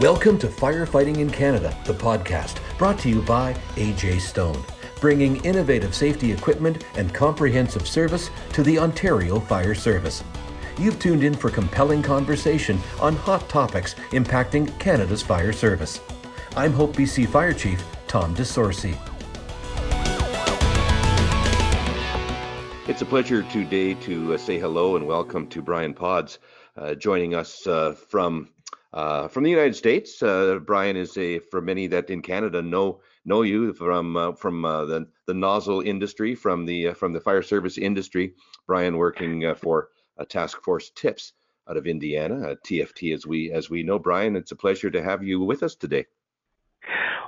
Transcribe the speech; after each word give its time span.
Welcome 0.00 0.38
to 0.38 0.46
Firefighting 0.46 1.18
in 1.18 1.28
Canada, 1.28 1.76
the 1.84 1.92
podcast, 1.92 2.60
brought 2.78 3.00
to 3.00 3.08
you 3.08 3.20
by 3.20 3.54
AJ 3.74 4.20
Stone, 4.20 4.62
bringing 5.00 5.44
innovative 5.44 5.92
safety 5.92 6.30
equipment 6.30 6.84
and 6.94 7.12
comprehensive 7.12 7.84
service 7.88 8.30
to 8.52 8.62
the 8.62 8.78
Ontario 8.78 9.40
Fire 9.40 9.74
Service. 9.74 10.22
You've 10.78 11.00
tuned 11.00 11.24
in 11.24 11.34
for 11.34 11.50
compelling 11.50 12.00
conversation 12.00 12.78
on 13.00 13.16
hot 13.16 13.48
topics 13.48 13.94
impacting 14.10 14.78
Canada's 14.78 15.20
fire 15.20 15.52
service. 15.52 16.00
I'm 16.54 16.72
Hope 16.72 16.94
BC 16.94 17.26
Fire 17.26 17.52
Chief 17.52 17.84
Tom 18.06 18.36
DeSorcy. 18.36 18.96
It's 22.86 23.02
a 23.02 23.06
pleasure 23.06 23.42
today 23.42 23.94
to 23.94 24.34
uh, 24.34 24.38
say 24.38 24.60
hello 24.60 24.94
and 24.94 25.08
welcome 25.08 25.48
to 25.48 25.60
Brian 25.60 25.92
Pods, 25.92 26.38
uh, 26.76 26.94
joining 26.94 27.34
us 27.34 27.66
uh, 27.66 27.96
from 28.08 28.50
uh, 28.92 29.28
from 29.28 29.44
the 29.44 29.50
United 29.50 29.76
States. 29.76 30.22
Uh, 30.22 30.58
Brian 30.64 30.96
is 30.96 31.16
a 31.18 31.38
for 31.38 31.60
many 31.60 31.86
that 31.88 32.10
in 32.10 32.22
Canada 32.22 32.62
know 32.62 33.00
know 33.24 33.42
you 33.42 33.72
from 33.72 34.16
uh, 34.16 34.32
from 34.32 34.64
uh, 34.64 34.84
the 34.84 35.08
the 35.26 35.34
nozzle 35.34 35.80
industry, 35.80 36.34
from 36.34 36.64
the 36.64 36.88
uh, 36.88 36.94
from 36.94 37.12
the 37.12 37.20
fire 37.20 37.42
service 37.42 37.78
industry. 37.78 38.34
Brian 38.66 38.96
working 38.96 39.44
uh, 39.44 39.54
for 39.54 39.88
a 40.16 40.24
task 40.24 40.62
force 40.62 40.90
tips 40.90 41.32
out 41.68 41.76
of 41.76 41.86
Indiana, 41.86 42.56
TFT 42.66 43.14
as 43.14 43.26
we 43.26 43.52
as 43.52 43.68
we 43.68 43.82
know. 43.82 43.98
Brian, 43.98 44.36
it's 44.36 44.52
a 44.52 44.56
pleasure 44.56 44.90
to 44.90 45.02
have 45.02 45.22
you 45.22 45.40
with 45.40 45.62
us 45.62 45.74
today. 45.74 46.06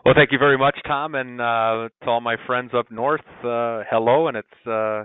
Well, 0.05 0.15
thank 0.15 0.33
you 0.33 0.39
very 0.39 0.57
much, 0.57 0.79
Tom, 0.87 1.15
and 1.15 1.39
to 1.39 2.07
all 2.07 2.23
my 2.23 2.37
friends 2.47 2.71
up 2.75 2.91
north, 2.91 3.21
hello, 3.43 4.29
and 4.29 4.37
it's 4.39 4.99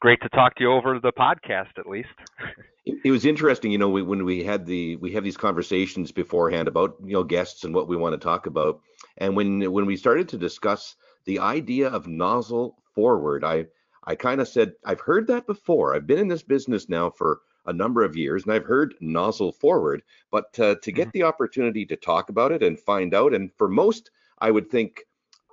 great 0.00 0.20
to 0.20 0.28
talk 0.28 0.54
to 0.56 0.64
you 0.64 0.70
over 0.70 1.00
the 1.00 1.12
podcast 1.12 1.78
at 1.78 1.86
least. 1.86 2.08
it, 2.84 2.98
it 3.04 3.10
was 3.10 3.24
interesting, 3.24 3.70
you 3.70 3.78
know, 3.78 3.88
we, 3.88 4.02
when 4.02 4.24
we 4.24 4.44
had 4.44 4.66
the 4.66 4.96
we 4.96 5.12
have 5.12 5.24
these 5.24 5.36
conversations 5.36 6.12
beforehand 6.12 6.68
about 6.68 6.96
you 7.04 7.12
know 7.12 7.24
guests 7.24 7.64
and 7.64 7.74
what 7.74 7.88
we 7.88 7.96
want 7.96 8.12
to 8.12 8.24
talk 8.24 8.46
about, 8.46 8.80
and 9.18 9.34
when 9.34 9.72
when 9.72 9.86
we 9.86 9.96
started 9.96 10.28
to 10.28 10.38
discuss 10.38 10.96
the 11.24 11.38
idea 11.38 11.88
of 11.88 12.06
nozzle 12.06 12.76
forward, 12.94 13.44
I 13.44 13.66
I 14.04 14.14
kind 14.14 14.40
of 14.40 14.48
said 14.48 14.74
I've 14.84 15.00
heard 15.00 15.26
that 15.28 15.46
before. 15.46 15.94
I've 15.94 16.06
been 16.06 16.18
in 16.18 16.28
this 16.28 16.42
business 16.42 16.88
now 16.88 17.10
for 17.10 17.40
a 17.66 17.72
number 17.72 18.04
of 18.04 18.16
years, 18.16 18.44
and 18.44 18.52
I've 18.52 18.66
heard 18.66 18.94
nozzle 19.00 19.52
forward, 19.52 20.02
but 20.30 20.58
uh, 20.60 20.74
to 20.82 20.92
get 20.92 21.08
mm-hmm. 21.08 21.18
the 21.18 21.22
opportunity 21.22 21.86
to 21.86 21.96
talk 21.96 22.28
about 22.28 22.52
it 22.52 22.62
and 22.62 22.78
find 22.78 23.14
out, 23.14 23.32
and 23.32 23.50
for 23.56 23.68
most, 23.68 24.10
I 24.38 24.50
would 24.50 24.70
think 24.70 25.04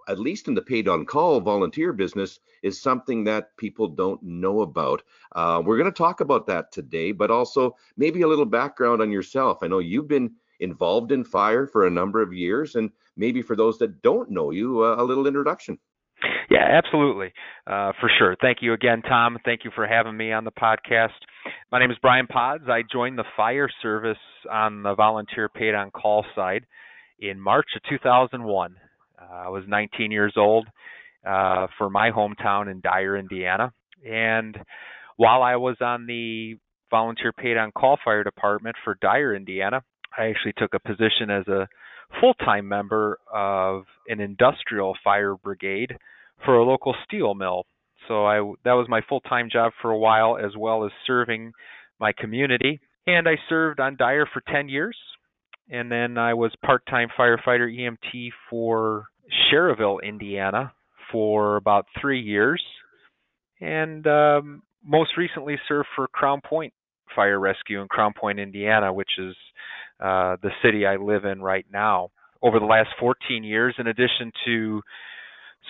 at 0.08 0.20
least 0.20 0.48
in 0.48 0.54
the 0.54 0.62
paid 0.62 0.88
on 0.88 1.06
call 1.06 1.40
volunteer 1.40 1.94
business, 1.94 2.40
is 2.64 2.82
something 2.82 3.24
that 3.26 3.56
people 3.58 3.88
don't 3.88 4.22
know 4.24 4.62
about. 4.62 5.02
Uh, 5.34 5.62
we're 5.66 5.78
going 5.78 5.92
to 5.92 5.98
talk 5.98 6.22
about 6.22 6.48
that 6.48 6.72
today, 6.72 7.12
but 7.12 7.32
also 7.32 7.76
maybe 7.98 8.22
a 8.22 8.28
little 8.28 8.46
background 8.46 9.02
on 9.02 9.12
yourself. 9.12 9.60
I 9.62 9.68
know 9.68 9.80
you've 9.80 10.08
been 10.08 10.32
involved 10.60 11.12
in 11.12 11.24
fire 11.24 11.68
for 11.68 11.88
a 11.88 11.92
number 11.92 12.22
of 12.22 12.34
years, 12.34 12.76
and 12.76 12.92
maybe 13.18 13.42
for 13.42 13.56
those 13.56 13.78
that 13.80 14.02
don't 14.02 14.30
know 14.30 14.52
you, 14.52 14.84
uh, 14.84 14.96
a 14.98 15.04
little 15.04 15.28
introduction. 15.28 15.78
Yeah, 16.50 16.68
absolutely. 16.70 17.34
Uh, 17.66 17.94
for 18.00 18.12
sure. 18.20 18.36
Thank 18.42 18.60
you 18.62 18.74
again, 18.74 19.02
Tom. 19.02 19.38
Thank 19.44 19.64
you 19.64 19.72
for 19.74 19.88
having 19.88 20.16
me 20.16 20.32
on 20.32 20.44
the 20.44 20.52
podcast. 20.52 21.10
My 21.72 21.80
name 21.80 21.92
is 21.92 21.98
Brian 22.02 22.28
Pods. 22.28 22.66
I 22.68 22.84
joined 22.92 23.18
the 23.18 23.24
fire 23.36 23.70
service 23.82 24.18
on 24.52 24.84
the 24.84 24.94
volunteer 24.94 25.50
paid 25.50 25.74
on 25.74 25.90
call 25.92 26.26
side 26.36 26.66
in 27.20 27.40
March 27.40 27.68
of 27.76 27.82
2001. 27.90 28.76
Uh, 29.22 29.36
I 29.46 29.50
was 29.50 29.64
19 29.68 30.12
years 30.12 30.34
old 30.38 30.68
uh, 31.26 31.68
for 31.78 31.90
my 31.90 32.12
hometown 32.12 32.72
in 32.72 32.82
Dyer, 32.82 33.18
Indiana. 33.18 33.72
And 34.10 34.58
while 35.18 35.44
I 35.44 35.56
was 35.58 35.78
on 35.82 36.08
the 36.08 36.56
volunteer 36.90 37.32
paid 37.32 37.58
on 37.58 37.72
call 37.72 37.98
fire 38.04 38.24
department 38.24 38.76
for 38.84 38.98
Dyer, 39.02 39.36
Indiana, 39.36 39.82
I 40.18 40.26
actually 40.26 40.54
took 40.58 40.74
a 40.74 40.80
position 40.80 41.30
as 41.30 41.48
a 41.48 41.68
full 42.20 42.34
time 42.34 42.68
member 42.68 43.20
of 43.34 43.84
an 44.08 44.20
industrial 44.20 44.98
fire 45.04 45.36
brigade 45.36 45.96
for 46.44 46.58
a 46.58 46.64
local 46.64 46.96
steel 47.06 47.34
mill. 47.34 47.66
So 48.08 48.26
I 48.26 48.38
that 48.66 48.74
was 48.74 48.88
my 48.90 49.02
full 49.08 49.22
time 49.22 49.50
job 49.52 49.74
for 49.82 49.92
a 49.92 49.98
while, 49.98 50.38
as 50.38 50.58
well 50.58 50.86
as 50.86 50.92
serving 51.06 51.54
my 52.00 52.12
community. 52.18 52.82
And 53.08 53.28
I 53.28 53.36
served 53.48 53.80
on 53.80 53.96
Dyer 53.96 54.28
for 54.32 54.42
10 54.52 54.70
years, 54.70 54.98
and 55.70 55.92
then 55.92 56.18
I 56.18 56.34
was 56.34 56.52
part 56.66 56.84
time 56.88 57.10
firefighter 57.18 57.70
EMT 57.70 58.30
for 58.50 59.06
Schererville, 59.30 60.02
Indiana, 60.04 60.74
for 61.12 61.58
about 61.58 61.86
three 62.00 62.22
years, 62.22 62.64
and 63.60 64.06
um, 64.08 64.64
most 64.86 65.12
recently 65.18 65.58
served 65.68 65.88
for 65.96 66.08
Crown 66.08 66.42
Point 66.42 66.74
Fire 67.16 67.40
Rescue 67.40 67.82
in 67.82 67.88
Crown 67.88 68.14
Point, 68.20 68.40
Indiana, 68.40 68.94
which 68.94 69.12
is 69.18 69.36
uh, 70.00 70.38
the 70.42 70.52
city 70.64 70.86
I 70.86 70.96
live 70.96 71.26
in 71.26 71.42
right 71.42 71.66
now. 71.72 72.10
Over 72.42 72.60
the 72.60 72.66
last 72.66 72.90
14 73.00 73.44
years, 73.44 73.76
in 73.78 73.88
addition 73.88 74.32
to 74.46 74.82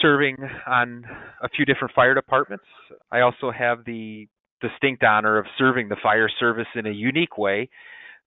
serving 0.01 0.37
on 0.67 1.03
a 1.43 1.49
few 1.49 1.65
different 1.65 1.93
fire 1.93 2.13
departments, 2.13 2.63
I 3.11 3.21
also 3.21 3.51
have 3.51 3.83
the 3.85 4.27
distinct 4.61 5.03
honor 5.03 5.37
of 5.37 5.45
serving 5.57 5.89
the 5.89 5.97
fire 6.01 6.29
service 6.39 6.67
in 6.75 6.85
a 6.85 6.91
unique 6.91 7.37
way 7.37 7.69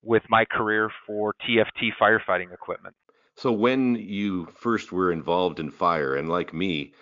with 0.03 0.23
my 0.29 0.45
career 0.45 0.91
for 1.07 1.35
TFT 1.49 1.91
firefighting 2.01 2.53
equipment. 2.53 2.95
So 3.37 3.53
when 3.53 3.97
you 3.97 4.47
first 4.47 4.93
were 4.93 5.13
involved 5.13 5.61
in 5.61 5.71
fire, 5.71 6.17
and 6.17 6.29
like 6.29 6.53
me, 6.55 6.95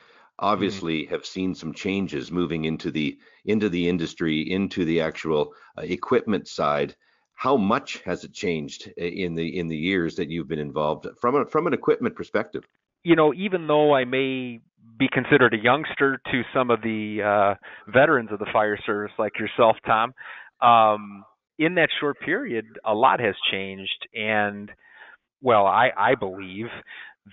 Mm-hmm. 0.57 0.81
obviously 0.83 1.05
have 1.07 1.25
seen 1.27 1.55
some 1.55 1.73
changes 1.75 2.33
moving 2.33 2.65
into 2.65 2.91
the 2.91 3.19
into 3.45 3.69
the 3.69 3.89
industry, 3.89 4.51
into 4.51 4.85
the 4.85 5.01
actual 5.01 5.55
uh, 5.79 5.83
equipment 5.83 6.49
side. 6.49 6.97
How 7.35 7.57
much 7.57 8.01
has 8.05 8.25
it 8.25 8.33
changed 8.33 8.87
in 8.97 9.35
the 9.35 9.59
in 9.59 9.69
the 9.69 9.77
years 9.77 10.17
that 10.17 10.29
you've 10.31 10.49
been 10.49 10.59
involved 10.59 11.07
from 11.21 11.35
a, 11.37 11.47
from 11.47 11.67
an 11.67 11.75
equipment 11.75 12.17
perspective? 12.17 12.67
You 13.05 13.17
know, 13.17 13.35
even 13.35 13.67
though 13.67 13.95
I 13.95 14.05
may 14.05 14.61
be 14.99 15.09
considered 15.13 15.55
a 15.55 15.59
youngster 15.63 16.21
to 16.31 16.43
some 16.55 16.71
of 16.71 16.83
the 16.83 17.21
uh, 17.23 17.91
veterans 17.91 18.31
of 18.33 18.39
the 18.39 18.47
fire 18.53 18.79
service, 18.87 19.13
like 19.19 19.33
yourself, 19.39 19.77
Tom, 19.87 20.13
um, 20.61 21.25
in 21.59 21.75
that 21.77 21.89
short 22.01 22.21
period, 22.21 22.65
a 22.85 22.95
lot 22.95 23.21
has 23.21 23.35
changed, 23.51 24.09
and 24.15 24.71
well, 25.43 25.67
I, 25.67 25.91
I 25.97 26.15
believe 26.15 26.67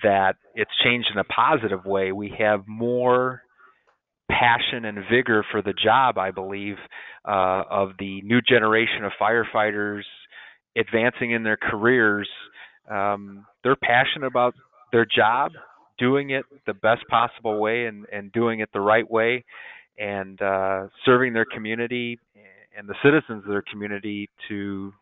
that 0.03 0.35
it's 0.55 0.71
changed 0.83 1.09
in 1.13 1.19
a 1.19 1.23
positive 1.23 1.85
way. 1.85 2.11
We 2.11 2.33
have 2.39 2.67
more 2.67 3.43
passion 4.29 4.85
and 4.85 4.99
vigor 5.11 5.43
for 5.51 5.61
the 5.61 5.73
job, 5.73 6.17
I 6.17 6.31
believe, 6.31 6.75
uh, 7.27 7.63
of 7.69 7.91
the 7.97 8.21
new 8.21 8.41
generation 8.41 9.03
of 9.03 9.11
firefighters 9.19 10.03
advancing 10.77 11.31
in 11.31 11.43
their 11.43 11.57
careers. 11.57 12.29
Um, 12.89 13.45
they're 13.63 13.75
passionate 13.75 14.27
about 14.27 14.53
their 14.91 15.05
job, 15.05 15.51
doing 15.97 16.29
it 16.31 16.45
the 16.65 16.73
best 16.73 17.01
possible 17.09 17.59
way 17.59 17.85
and, 17.85 18.05
and 18.11 18.31
doing 18.31 18.59
it 18.59 18.69
the 18.73 18.79
right 18.79 19.09
way, 19.09 19.43
and 19.97 20.41
uh, 20.41 20.87
serving 21.05 21.33
their 21.33 21.45
community 21.45 22.19
and 22.77 22.87
the 22.87 22.95
citizens 23.03 23.43
of 23.43 23.49
their 23.49 23.63
community 23.69 24.29
to 24.47 24.93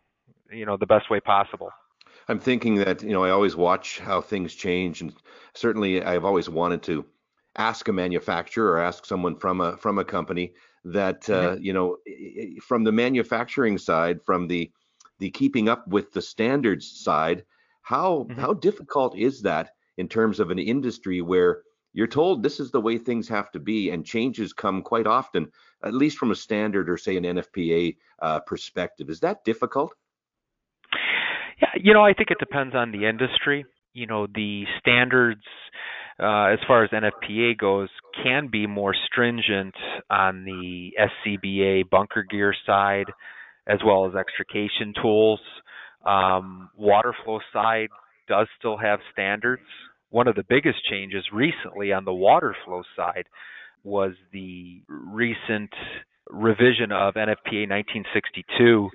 you 0.51 0.66
know 0.66 0.78
the 0.78 0.85
best 0.85 1.09
way 1.12 1.19
possible. 1.19 1.69
I'm 2.29 2.39
thinking 2.39 2.75
that 2.75 3.03
you 3.03 3.11
know 3.11 3.23
I 3.23 3.29
always 3.29 3.55
watch 3.55 3.99
how 3.99 4.21
things 4.21 4.53
change, 4.53 5.01
and 5.01 5.13
certainly 5.53 6.03
I've 6.03 6.25
always 6.25 6.49
wanted 6.49 6.83
to 6.83 7.05
ask 7.57 7.88
a 7.88 7.93
manufacturer 7.93 8.73
or 8.73 8.79
ask 8.79 9.05
someone 9.05 9.35
from 9.35 9.61
a 9.61 9.77
from 9.77 9.97
a 9.97 10.05
company 10.05 10.53
that 10.83 11.29
uh, 11.29 11.55
mm-hmm. 11.55 11.63
you 11.63 11.73
know 11.73 11.97
from 12.61 12.83
the 12.83 12.91
manufacturing 12.91 13.77
side, 13.77 14.19
from 14.25 14.47
the 14.47 14.71
the 15.19 15.29
keeping 15.31 15.69
up 15.69 15.88
with 15.88 16.11
the 16.11 16.21
standards 16.21 16.99
side, 17.03 17.43
how 17.81 18.27
mm-hmm. 18.29 18.39
how 18.39 18.53
difficult 18.53 19.17
is 19.17 19.41
that 19.41 19.71
in 19.97 20.07
terms 20.07 20.39
of 20.39 20.51
an 20.51 20.59
industry 20.59 21.21
where 21.21 21.63
you're 21.94 22.07
told 22.07 22.44
this 22.44 22.59
is 22.59 22.69
the 22.71 22.81
way 22.81 22.97
things 22.97 23.27
have 23.27 23.51
to 23.51 23.59
be, 23.59 23.89
and 23.89 24.05
changes 24.05 24.53
come 24.53 24.81
quite 24.81 25.07
often, 25.07 25.47
at 25.83 25.94
least 25.94 26.17
from 26.17 26.31
a 26.31 26.35
standard 26.35 26.89
or 26.89 26.97
say 26.97 27.17
an 27.17 27.23
NFPA 27.23 27.95
uh, 28.21 28.39
perspective. 28.41 29.09
Is 29.09 29.21
that 29.21 29.44
difficult? 29.44 29.94
Yeah, 31.62 31.69
you 31.81 31.94
know, 31.94 32.04
I 32.04 32.13
think 32.13 32.31
it 32.31 32.38
depends 32.39 32.75
on 32.75 32.92
the 32.92 33.07
industry. 33.07 33.65
You 33.94 34.06
know, 34.07 34.27
the 34.27 34.63
standards 34.80 35.42
uh, 36.19 36.45
as 36.45 36.59
far 36.68 36.83
as 36.83 36.92
NFPA 36.92 37.57
goes 37.57 37.89
can 38.24 38.48
be 38.51 38.68
more 38.68 38.95
stringent 39.06 39.75
on 40.09 40.45
the 40.45 40.92
SCBA 41.00 41.89
bunker 41.89 42.24
gear 42.24 42.54
side, 42.65 43.06
as 43.68 43.80
well 43.86 44.07
as 44.07 44.15
extrication 44.15 44.94
tools. 45.01 45.39
Um, 46.06 46.69
water 46.75 47.13
flow 47.24 47.39
side 47.54 47.89
does 48.27 48.48
still 48.57 48.77
have 48.77 49.00
standards. 49.12 49.63
One 50.10 50.27
of 50.27 50.36
the 50.36 50.44
biggest 50.48 50.77
changes 50.89 51.25
recently 51.33 51.92
on 51.92 52.06
the 52.06 52.13
water 52.13 52.56
flow 52.65 52.81
side 52.95 53.25
was 53.83 54.13
the 54.31 54.81
recent 54.88 55.69
revision 56.30 56.92
of 56.92 57.15
NFPA 57.15 57.68
1962, 57.69 58.89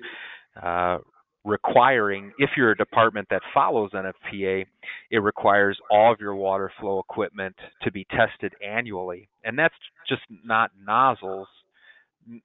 uh, 0.61 0.97
requiring, 1.45 2.31
if 2.37 2.51
you're 2.55 2.71
a 2.71 2.77
department 2.77 3.27
that 3.29 3.41
follows 3.53 3.91
NFPA, 3.93 4.65
it 5.11 5.17
requires 5.17 5.77
all 5.91 6.11
of 6.13 6.19
your 6.19 6.35
water 6.35 6.71
flow 6.79 6.99
equipment 6.99 7.55
to 7.81 7.91
be 7.91 8.05
tested 8.11 8.53
annually. 8.65 9.27
And 9.43 9.57
that's 9.57 9.75
just 10.07 10.21
not 10.43 10.71
nozzles, 10.85 11.47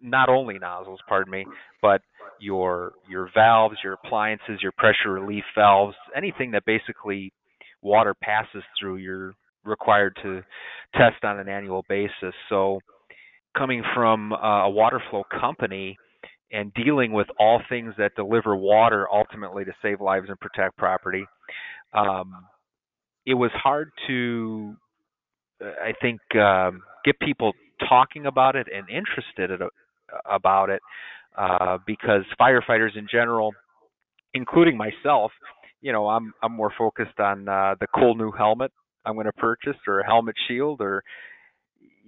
not 0.00 0.28
only 0.28 0.58
nozzles, 0.58 1.00
pardon 1.08 1.30
me, 1.30 1.46
but 1.80 2.02
your 2.40 2.92
your 3.08 3.30
valves, 3.34 3.76
your 3.82 3.94
appliances, 3.94 4.60
your 4.62 4.72
pressure 4.72 5.12
relief 5.12 5.44
valves, 5.54 5.94
anything 6.16 6.50
that 6.52 6.64
basically 6.64 7.32
water 7.82 8.14
passes 8.14 8.62
through, 8.78 8.96
you're 8.96 9.34
required 9.64 10.16
to 10.22 10.42
test 10.94 11.22
on 11.24 11.38
an 11.38 11.48
annual 11.48 11.84
basis. 11.88 12.34
So, 12.48 12.80
coming 13.56 13.82
from 13.94 14.32
uh, 14.32 14.64
a 14.64 14.70
water 14.70 15.00
flow 15.10 15.22
company 15.40 15.96
and 16.52 16.72
dealing 16.74 17.12
with 17.12 17.26
all 17.38 17.60
things 17.68 17.94
that 17.98 18.14
deliver 18.16 18.56
water 18.56 19.06
ultimately 19.12 19.64
to 19.64 19.72
save 19.82 20.00
lives 20.00 20.26
and 20.28 20.38
protect 20.40 20.76
property, 20.76 21.24
um, 21.92 22.46
it 23.26 23.34
was 23.34 23.50
hard 23.54 23.90
to, 24.06 24.74
I 25.60 25.92
think, 26.00 26.20
um, 26.34 26.82
get 27.04 27.18
people 27.20 27.52
talking 27.88 28.26
about 28.26 28.56
it 28.56 28.66
and 28.74 28.88
interested 28.88 29.50
about 30.24 30.70
it 30.70 30.80
uh, 31.36 31.78
because 31.86 32.22
firefighters 32.40 32.96
in 32.96 33.06
general, 33.10 33.52
including 34.34 34.76
myself, 34.76 35.32
you 35.80 35.92
know, 35.92 36.08
I'm 36.08 36.32
I'm 36.42 36.52
more 36.52 36.72
focused 36.76 37.20
on 37.20 37.48
uh, 37.48 37.76
the 37.78 37.86
cool 37.94 38.16
new 38.16 38.32
helmet 38.32 38.72
I'm 39.08 39.14
going 39.14 39.26
to 39.26 39.32
purchase 39.32 39.76
or 39.86 40.00
a 40.00 40.06
helmet 40.06 40.36
shield 40.46 40.80
or 40.80 41.02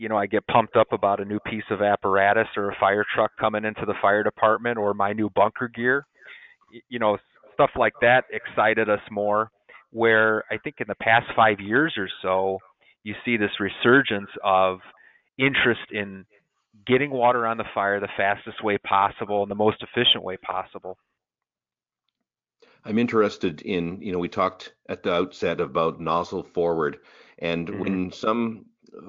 you 0.00 0.08
know, 0.08 0.16
I 0.16 0.24
get 0.24 0.46
pumped 0.46 0.76
up 0.76 0.94
about 0.94 1.20
a 1.20 1.26
new 1.26 1.38
piece 1.40 1.64
of 1.70 1.82
apparatus 1.82 2.46
or 2.56 2.70
a 2.70 2.76
fire 2.80 3.04
truck 3.14 3.32
coming 3.38 3.66
into 3.66 3.84
the 3.84 3.92
fire 4.00 4.22
department 4.22 4.78
or 4.78 4.94
my 4.94 5.12
new 5.12 5.28
bunker 5.28 5.68
gear. 5.68 6.06
You 6.88 6.98
know, 6.98 7.18
stuff 7.52 7.72
like 7.76 7.92
that 8.00 8.24
excited 8.32 8.88
us 8.88 9.02
more. 9.10 9.50
Where 9.90 10.44
I 10.50 10.56
think 10.56 10.76
in 10.78 10.86
the 10.88 10.94
past 10.94 11.26
five 11.36 11.60
years 11.60 11.92
or 11.98 12.08
so, 12.22 12.60
you 13.02 13.14
see 13.26 13.36
this 13.36 13.50
resurgence 13.60 14.30
of 14.42 14.78
interest 15.36 15.92
in 15.92 16.24
getting 16.86 17.10
water 17.10 17.46
on 17.46 17.58
the 17.58 17.64
fire 17.74 18.00
the 18.00 18.08
fastest 18.16 18.64
way 18.64 18.78
possible 18.78 19.42
and 19.42 19.50
the 19.50 19.54
most 19.54 19.82
efficient 19.82 20.24
way 20.24 20.38
possible. 20.38 20.96
I'm 22.86 22.98
interested 22.98 23.60
in, 23.60 24.00
you 24.00 24.12
know, 24.12 24.18
we 24.18 24.30
talked 24.30 24.72
at 24.88 25.02
the 25.02 25.12
outset 25.12 25.60
about 25.60 26.00
nozzle 26.00 26.44
forward, 26.54 27.00
and 27.38 27.68
mm-hmm. 27.68 27.80
when 27.80 28.12
some 28.12 28.64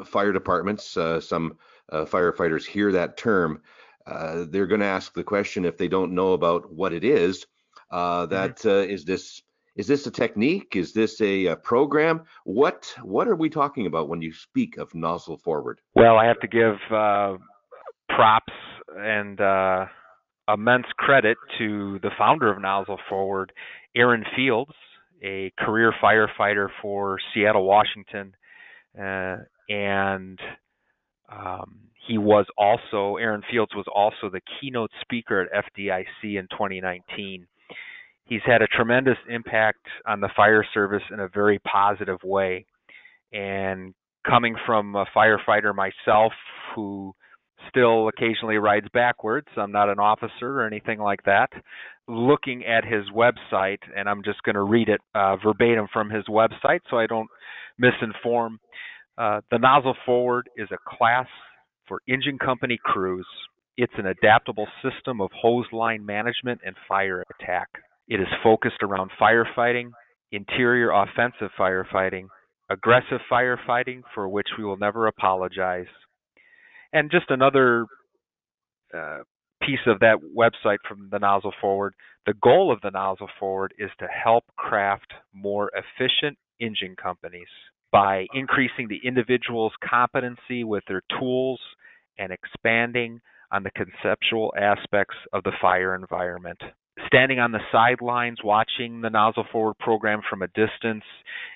fire 0.06 0.32
departments, 0.32 0.98
uh, 0.98 1.20
some 1.20 1.58
uh, 1.92 2.06
firefighters 2.06 2.66
hear 2.66 2.92
that 2.92 3.18
term, 3.18 3.62
uh, 4.08 4.46
they're 4.50 4.68
going 4.68 4.82
to 4.82 4.88
ask 4.88 5.14
the 5.14 5.24
question 5.24 5.66
if 5.66 5.78
they 5.78 5.88
don't 5.88 6.14
know 6.14 6.34
about 6.34 6.72
what 6.74 6.94
it 6.94 7.04
is. 7.04 7.46
Uh, 7.90 8.26
mm-hmm. 8.26 8.34
That 8.34 8.66
is 8.90 9.06
this 9.06 9.42
is 9.76 9.88
this 9.88 10.06
a 10.06 10.12
technique? 10.12 10.76
Is 10.76 10.94
this 10.94 11.22
a, 11.22 11.46
a, 11.48 11.56
program? 11.56 12.24
What 12.44 12.94
what 13.04 13.28
are 13.28 13.36
we 13.36 13.50
talking 13.50 13.86
about 13.86 14.10
when 14.10 14.22
you 14.22 14.34
speak 14.34 14.78
of 14.78 14.94
nozzle 14.94 15.38
forward? 15.38 15.80
Well, 15.96 16.18
I 16.18 16.26
have 16.26 16.40
to 16.42 16.48
give 16.48 16.76
uh, 16.92 17.38
props 18.10 18.54
and 18.98 19.40
uh, 19.40 19.86
immense 20.54 20.88
credit 20.98 21.38
to 21.58 22.00
the 22.02 22.12
founder 22.18 22.52
of 22.52 22.62
Nozzle 22.62 23.00
Forward, 23.10 23.54
Aaron 23.96 24.26
Fields, 24.36 24.74
a 25.24 25.52
career 25.58 25.94
firefighter 26.04 26.68
for 26.82 27.18
Seattle, 27.34 27.66
Washington, 27.66 28.36
uh, 29.00 29.38
and 29.72 30.40
um, 31.32 31.78
he 32.08 32.18
was 32.18 32.46
also 32.58 33.16
Aaron 33.18 33.42
Fields 33.50 33.72
was 33.76 33.86
also 33.94 34.30
the 34.30 34.42
keynote 34.60 34.92
speaker 35.02 35.42
at 35.42 35.66
FDIC 35.78 36.06
in 36.24 36.48
2019. 36.52 37.48
He's 38.26 38.42
had 38.46 38.62
a 38.62 38.68
tremendous 38.68 39.18
impact 39.30 39.86
on 40.06 40.20
the 40.20 40.30
fire 40.36 40.66
service 40.74 41.04
in 41.12 41.20
a 41.20 41.28
very 41.28 41.60
positive 41.60 42.20
way, 42.24 42.66
and 43.32 43.94
coming 44.28 44.56
from 44.66 44.96
a 44.96 45.06
firefighter 45.16 45.74
myself 45.74 46.34
who 46.76 47.14
still 47.70 48.08
occasionally 48.08 48.58
rides 48.58 48.88
backwards. 48.94 49.48
I'm 49.56 49.72
not 49.72 49.90
an 49.90 50.00
officer 50.00 50.62
or 50.62 50.68
anything 50.68 51.00
like 51.00 51.24
that. 51.24 51.50
Looking 52.08 52.66
at 52.66 52.84
his 52.84 53.06
website, 53.16 53.80
and 53.96 54.10
I'm 54.10 54.24
just 54.24 54.42
going 54.44 54.56
to 54.56 54.64
read 54.64 54.90
it 54.90 55.02
uh, 55.16 55.38
verbatim 55.38 55.88
from 55.94 56.10
his 56.10 56.26
website 56.26 56.82
so 56.90 56.98
I 56.98 57.08
don't 57.08 57.30
misinform. 57.82 58.58
Uh, 59.22 59.40
the 59.52 59.60
Nozzle 59.60 59.96
Forward 60.04 60.50
is 60.58 60.68
a 60.72 60.98
class 60.98 61.28
for 61.88 62.02
engine 62.08 62.40
company 62.40 62.80
crews. 62.84 63.28
It's 63.78 63.94
an 63.98 64.08
adaptable 64.08 64.68
system 64.82 65.22
of 65.22 65.30
hose 65.40 65.68
line 65.72 66.04
management 66.04 66.62
and 66.66 66.76
fire 66.88 67.24
attack. 67.40 67.68
It 68.08 68.20
is 68.20 68.28
focused 68.42 68.82
around 68.82 69.12
firefighting, 69.22 69.92
interior 70.32 70.90
offensive 70.90 71.52
firefighting, 71.60 72.30
aggressive 72.72 73.20
firefighting 73.32 74.02
for 74.16 74.28
which 74.28 74.48
we 74.58 74.64
will 74.64 74.78
never 74.78 75.06
apologize, 75.06 75.86
and 76.92 77.12
just 77.12 77.30
another 77.30 77.86
uh, 78.92 79.20
piece 79.62 79.86
of 79.86 80.00
that 80.00 80.18
website 80.36 80.80
from 80.90 81.10
the 81.12 81.20
Nozzle 81.20 81.54
Forward. 81.62 81.94
The 82.26 82.34
goal 82.42 82.74
of 82.74 82.82
the 82.82 82.90
Nozzle 82.90 83.30
Forward 83.40 83.76
is 83.78 83.92
to 84.00 84.08
help 84.08 84.46
craft 84.58 85.14
more 85.32 85.70
efficient 85.76 86.40
engine 86.60 86.96
companies 86.96 87.48
by 87.92 88.26
increasing 88.34 88.88
the 88.88 89.00
individual's 89.04 89.74
competency 89.88 90.64
with 90.64 90.84
their 90.88 91.02
tools 91.20 91.60
and 92.18 92.32
expanding 92.32 93.20
on 93.52 93.64
the 93.64 93.72
conceptual 93.72 94.54
aspects 94.58 95.16
of 95.34 95.44
the 95.44 95.52
fire 95.62 95.94
environment. 95.96 96.60
Standing 97.08 97.40
on 97.40 97.52
the 97.52 97.60
sidelines, 97.72 98.38
watching 98.44 99.02
the 99.02 99.10
Nozzle 99.10 99.46
Forward 99.52 99.78
program 99.80 100.22
from 100.30 100.42
a 100.42 100.48
distance, 100.48 101.04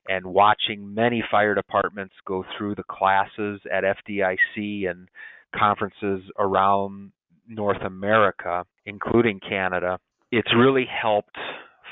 and 0.08 0.26
watching 0.26 0.94
many 0.94 1.24
fire 1.30 1.54
departments 1.54 2.14
go 2.26 2.44
through 2.58 2.76
the 2.76 2.84
classes 2.84 3.62
at 3.72 3.84
FDIC 3.84 4.90
and 4.90 5.08
conferences 5.56 6.24
around 6.38 7.12
North 7.48 7.82
America, 7.86 8.66
including 8.86 9.40
Canada, 9.40 10.00
it's 10.32 10.54
really 10.58 10.86
helped 10.86 11.36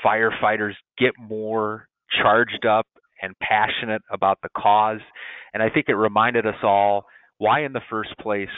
firefighters 0.04 0.74
get 0.98 1.12
more 1.18 1.88
charged 2.22 2.66
up 2.66 2.86
and 3.24 3.38
passionate 3.38 4.02
about 4.10 4.38
the 4.42 4.48
cause. 4.56 5.00
And 5.52 5.62
I 5.62 5.70
think 5.70 5.86
it 5.88 5.94
reminded 5.94 6.46
us 6.46 6.62
all 6.62 7.06
why, 7.38 7.64
in 7.64 7.72
the 7.72 7.80
first 7.90 8.16
place, 8.18 8.48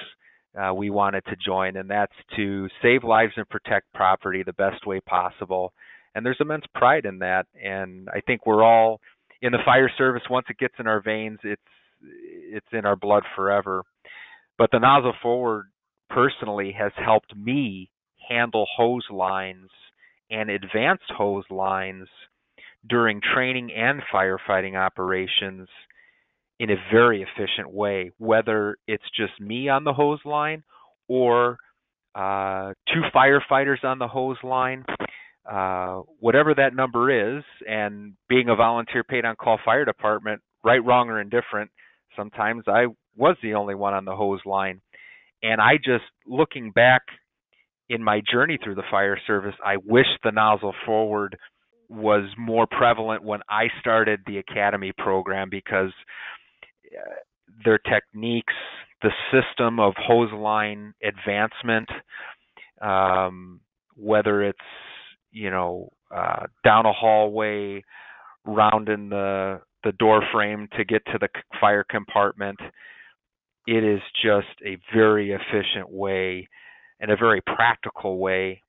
uh, 0.58 0.72
we 0.72 0.90
wanted 0.90 1.24
to 1.26 1.36
join, 1.36 1.76
and 1.76 1.90
that's 1.90 2.12
to 2.36 2.68
save 2.82 3.04
lives 3.04 3.32
and 3.36 3.48
protect 3.48 3.92
property 3.94 4.42
the 4.42 4.52
best 4.54 4.86
way 4.86 5.00
possible. 5.00 5.72
And 6.14 6.24
there's 6.24 6.38
immense 6.40 6.64
pride 6.74 7.04
in 7.04 7.18
that. 7.18 7.46
And 7.62 8.08
I 8.08 8.20
think 8.20 8.46
we're 8.46 8.64
all 8.64 9.00
in 9.42 9.52
the 9.52 9.58
fire 9.64 9.90
service. 9.98 10.22
Once 10.30 10.46
it 10.48 10.58
gets 10.58 10.74
in 10.78 10.86
our 10.86 11.02
veins, 11.02 11.38
it's 11.44 11.60
it's 12.02 12.66
in 12.72 12.86
our 12.86 12.96
blood 12.96 13.22
forever. 13.34 13.82
But 14.58 14.70
the 14.70 14.78
nozzle 14.78 15.14
forward 15.22 15.66
personally 16.08 16.74
has 16.78 16.92
helped 16.96 17.34
me 17.36 17.90
handle 18.28 18.66
hose 18.76 19.06
lines 19.10 19.68
and 20.30 20.50
advanced 20.50 21.11
hose 21.16 21.44
lines 21.50 22.08
during 22.88 23.21
training 23.35 23.71
and 23.73 24.02
firefighting 24.12 24.76
operations 24.76 25.69
in 26.59 26.71
a 26.71 26.76
very 26.93 27.23
efficient 27.23 27.71
way, 27.71 28.11
whether 28.19 28.76
it's 28.87 29.05
just 29.16 29.38
me 29.40 29.69
on 29.69 29.85
the 29.85 29.93
hose 29.93 30.21
line 30.25 30.62
or 31.09 31.59
uh, 32.14 32.73
two 32.93 33.02
firefighters 33.14 33.85
on 33.85 33.99
the 33.99 34.09
hose 34.09 34.38
line, 34.43 34.85
uh, 35.50 36.00
whatever 36.19 36.55
that 36.55 36.75
number 36.75 37.37
is, 37.38 37.45
and 37.69 38.14
being 38.28 38.49
a 38.49 38.57
volunteer 38.57 39.05
paid 39.05 39.25
on 39.25 39.37
call 39.37 39.59
fire 39.64 39.85
department, 39.85 40.40
right, 40.64 40.83
wrong, 40.85 41.11
or 41.11 41.21
indifferent, 41.21 41.71
sometimes 42.16 42.64
I 42.66 42.87
was 43.16 43.37
the 43.43 43.55
only 43.55 43.75
one 43.75 43.95
on 43.95 44.05
the 44.05 44.16
hose 44.16 44.40
line. 44.47 44.81
And 45.43 45.61
I 45.61 45.76
just, 45.76 46.05
looking 46.26 46.71
back 46.71 47.02
in 47.88 48.02
my 48.02 48.23
journey 48.33 48.59
through 48.62 48.75
the 48.76 48.83
fire 48.90 49.19
service, 49.26 49.55
I 49.64 49.76
wish 49.85 50.07
the 50.25 50.33
nozzle 50.33 50.75
forward 50.87 51.37
was 51.88 52.28
more 52.38 52.66
prevalent 52.66 53.23
when 53.23 53.40
I 53.49 53.69
started 53.81 54.21
the 54.26 54.38
academy 54.38 54.93
program 54.97 55.49
because 55.50 55.93
uh, 56.87 57.14
their 57.64 57.78
techniques, 57.78 58.55
the 59.02 59.11
system 59.33 59.78
of 59.81 59.95
hose 59.97 60.33
line 60.33 60.95
advancement, 61.02 61.88
um, 62.81 63.61
whether 63.97 64.43
it's 64.43 64.59
you 65.31 65.50
know 65.50 65.90
uh, 66.14 66.47
down 66.64 66.87
a 66.87 66.93
hallway, 66.93 67.83
rounding 68.45 69.09
the 69.09 69.61
the 69.85 69.93
door 69.93 70.23
frame 70.33 70.69
to 70.76 70.85
get 70.85 71.05
to 71.07 71.19
the 71.21 71.28
fire 71.61 71.85
compartment, 71.88 72.59
it 73.66 73.85
is 73.85 74.00
just 74.23 74.49
a 74.64 74.78
very 74.95 75.33
efficient 75.33 75.88
way 75.90 76.49
and 77.00 77.11
a 77.11 77.16
very 77.16 77.40
practical 77.43 78.19
way 78.19 78.62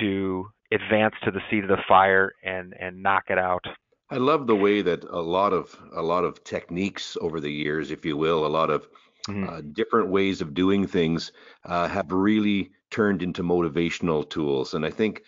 to 0.00 0.46
advance 0.72 1.14
to 1.24 1.30
the 1.30 1.40
seat 1.50 1.64
of 1.64 1.68
the 1.68 1.82
fire 1.88 2.34
and 2.44 2.74
and 2.78 3.02
knock 3.02 3.24
it 3.28 3.38
out. 3.38 3.64
I 4.10 4.16
love 4.16 4.46
the 4.46 4.56
way 4.56 4.82
that 4.82 5.04
a 5.04 5.20
lot 5.20 5.52
of 5.52 5.76
a 5.94 6.02
lot 6.02 6.24
of 6.24 6.42
techniques 6.44 7.16
over 7.20 7.40
the 7.40 7.52
years, 7.52 7.90
if 7.90 8.04
you 8.04 8.16
will, 8.16 8.46
a 8.46 8.48
lot 8.48 8.70
of 8.70 8.88
mm-hmm. 9.28 9.48
uh, 9.48 9.60
different 9.72 10.08
ways 10.08 10.40
of 10.40 10.54
doing 10.54 10.86
things 10.86 11.32
uh, 11.64 11.88
have 11.88 12.10
really 12.10 12.70
turned 12.90 13.22
into 13.22 13.42
motivational 13.42 14.28
tools. 14.28 14.74
And 14.74 14.84
I 14.84 14.90
think 14.90 15.22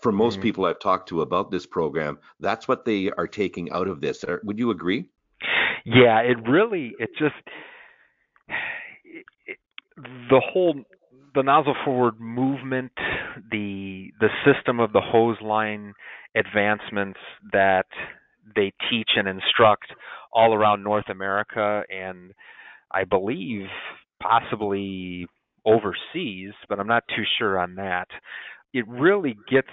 for 0.00 0.12
most 0.12 0.34
mm-hmm. 0.34 0.42
people 0.42 0.66
I've 0.66 0.78
talked 0.78 1.08
to 1.08 1.22
about 1.22 1.50
this 1.50 1.66
program, 1.66 2.18
that's 2.38 2.68
what 2.68 2.84
they 2.84 3.10
are 3.10 3.26
taking 3.26 3.72
out 3.72 3.88
of 3.88 4.00
this. 4.00 4.24
Would 4.44 4.58
you 4.58 4.70
agree? 4.70 5.06
Yeah, 5.84 6.20
it 6.20 6.36
really 6.48 6.94
it 6.98 7.10
just 7.18 7.34
the 9.96 10.40
whole 10.40 10.74
the 11.34 11.42
nozzle 11.42 11.74
forward 11.84 12.20
movement 12.20 12.92
the 13.50 14.10
the 14.20 14.28
system 14.44 14.80
of 14.80 14.92
the 14.92 15.00
hose 15.00 15.40
line 15.42 15.94
advancements 16.36 17.18
that 17.52 17.86
they 18.54 18.72
teach 18.90 19.10
and 19.16 19.28
instruct 19.28 19.86
all 20.32 20.54
around 20.54 20.82
North 20.82 21.08
America 21.08 21.82
and 21.90 22.32
I 22.90 23.04
believe 23.04 23.66
possibly 24.20 25.26
overseas, 25.64 26.52
but 26.68 26.80
I'm 26.80 26.86
not 26.86 27.04
too 27.14 27.24
sure 27.38 27.58
on 27.58 27.74
that. 27.76 28.08
It 28.72 28.86
really 28.88 29.36
gets 29.50 29.68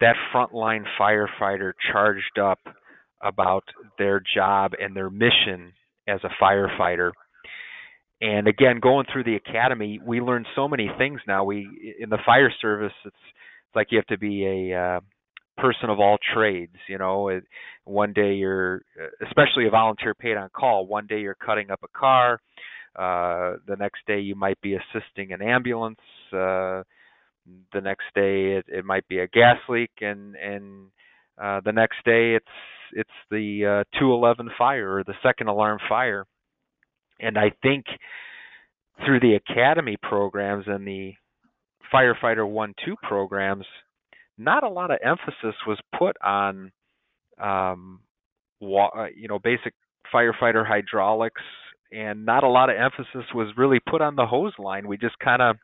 that 0.00 0.16
frontline 0.34 0.84
firefighter 1.00 1.72
charged 1.92 2.38
up 2.40 2.58
about 3.22 3.64
their 3.98 4.20
job 4.34 4.72
and 4.80 4.96
their 4.96 5.10
mission 5.10 5.72
as 6.08 6.20
a 6.24 6.42
firefighter. 6.42 7.12
And 8.22 8.46
again, 8.46 8.78
going 8.80 9.06
through 9.12 9.24
the 9.24 9.34
academy, 9.34 9.98
we 10.02 10.20
learn 10.20 10.46
so 10.54 10.68
many 10.68 10.88
things 10.96 11.20
now. 11.26 11.42
We 11.42 11.96
in 11.98 12.08
the 12.08 12.20
fire 12.24 12.52
service, 12.62 12.92
it's, 13.04 13.16
it's 13.16 13.74
like 13.76 13.88
you 13.90 13.98
have 13.98 14.06
to 14.06 14.18
be 14.18 14.46
a 14.46 14.78
uh, 14.78 15.00
person 15.58 15.90
of 15.90 15.98
all 15.98 16.18
trades. 16.32 16.76
You 16.88 16.98
know, 16.98 17.40
one 17.84 18.12
day 18.12 18.34
you're, 18.34 18.82
especially 19.26 19.66
a 19.66 19.70
volunteer 19.70 20.14
paid 20.14 20.36
on 20.36 20.50
call. 20.50 20.86
One 20.86 21.08
day 21.08 21.20
you're 21.20 21.34
cutting 21.34 21.72
up 21.72 21.80
a 21.82 21.98
car. 21.98 22.40
Uh, 22.94 23.56
the 23.66 23.76
next 23.76 23.98
day 24.06 24.20
you 24.20 24.36
might 24.36 24.60
be 24.60 24.76
assisting 24.76 25.32
an 25.32 25.42
ambulance. 25.42 25.98
Uh, 26.32 26.84
the 27.72 27.80
next 27.82 28.04
day 28.14 28.52
it, 28.52 28.66
it 28.68 28.84
might 28.84 29.08
be 29.08 29.18
a 29.18 29.26
gas 29.26 29.56
leak, 29.68 29.90
and 30.00 30.36
and 30.36 30.86
uh, 31.42 31.60
the 31.64 31.72
next 31.72 31.96
day 32.04 32.36
it's 32.36 32.46
it's 32.92 33.10
the 33.32 33.82
uh, 33.84 33.98
211 33.98 34.50
fire 34.56 34.98
or 34.98 35.02
the 35.02 35.14
second 35.24 35.48
alarm 35.48 35.80
fire. 35.88 36.24
And 37.22 37.38
I 37.38 37.52
think 37.62 37.86
through 39.06 39.20
the 39.20 39.34
academy 39.36 39.96
programs 40.02 40.64
and 40.66 40.86
the 40.86 41.14
firefighter 41.92 42.48
one 42.48 42.74
two 42.84 42.96
programs, 43.02 43.66
not 44.38 44.64
a 44.64 44.68
lot 44.68 44.90
of 44.90 44.98
emphasis 45.04 45.56
was 45.66 45.78
put 45.98 46.16
on 46.22 46.72
um, 47.40 48.00
wa- 48.60 48.90
uh, 48.96 49.06
you 49.16 49.28
know 49.28 49.38
basic 49.38 49.74
firefighter 50.12 50.66
hydraulics, 50.66 51.42
and 51.92 52.24
not 52.26 52.44
a 52.44 52.48
lot 52.48 52.70
of 52.70 52.76
emphasis 52.76 53.26
was 53.34 53.48
really 53.56 53.80
put 53.88 54.00
on 54.02 54.16
the 54.16 54.26
hose 54.26 54.54
line. 54.58 54.88
We 54.88 54.96
just 54.98 55.18
kind 55.18 55.42
of 55.42 55.56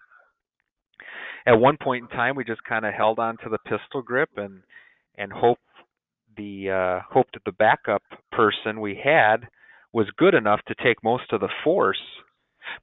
at 1.47 1.59
one 1.59 1.77
point 1.83 2.05
in 2.05 2.17
time 2.17 2.37
we 2.37 2.45
just 2.45 2.65
kind 2.65 2.85
of 2.87 2.95
held 2.95 3.19
on 3.19 3.37
to 3.39 3.49
the 3.51 3.59
pistol 3.59 4.03
grip 4.03 4.31
and 4.37 4.63
and 5.17 5.33
hope 5.33 5.59
the 6.37 6.71
uh, 6.71 7.05
hoped 7.13 7.37
the 7.45 7.53
backup 7.53 8.03
person 8.33 8.81
we 8.81 9.01
had 9.03 9.49
was 9.93 10.07
good 10.17 10.35
enough 10.35 10.61
to 10.69 10.75
take 10.83 11.03
most 11.03 11.33
of 11.33 11.41
the 11.41 11.49
force. 11.65 12.01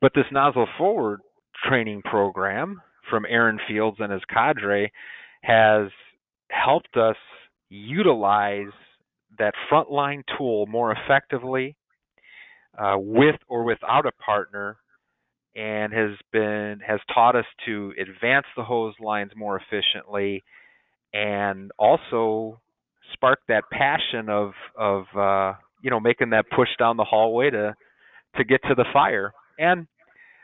But 0.01 0.13
this 0.15 0.25
nozzle 0.31 0.67
forward 0.77 1.21
training 1.67 2.01
program 2.03 2.81
from 3.09 3.25
Aaron 3.29 3.59
Fields 3.67 3.97
and 3.99 4.11
his 4.11 4.21
cadre 4.33 4.91
has 5.43 5.89
helped 6.49 6.97
us 6.97 7.15
utilize 7.69 8.73
that 9.37 9.53
frontline 9.71 10.23
tool 10.37 10.65
more 10.67 10.91
effectively 10.91 11.75
uh, 12.77 12.95
with 12.97 13.35
or 13.47 13.63
without 13.63 14.05
a 14.05 14.11
partner 14.13 14.77
and 15.55 15.93
has 15.93 16.11
been 16.31 16.79
has 16.85 16.99
taught 17.13 17.35
us 17.35 17.45
to 17.65 17.93
advance 17.99 18.45
the 18.57 18.63
hose 18.63 18.93
lines 18.99 19.31
more 19.35 19.59
efficiently 19.59 20.43
and 21.13 21.71
also 21.79 22.59
spark 23.13 23.39
that 23.47 23.63
passion 23.71 24.29
of 24.29 24.51
of 24.77 25.03
uh 25.17 25.53
you 25.85 25.91
know 25.91 25.99
making 25.99 26.31
that 26.31 26.45
push 26.49 26.69
down 26.79 26.97
the 26.97 27.03
hallway 27.03 27.51
to 27.51 27.75
to 28.35 28.43
get 28.43 28.59
to 28.63 28.75
the 28.75 28.85
fire. 28.91 29.31
And 29.59 29.87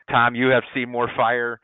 tom 0.10 0.36
you 0.36 0.48
have 0.48 0.64
seen 0.74 0.90
more 0.90 1.10
fire 1.16 1.60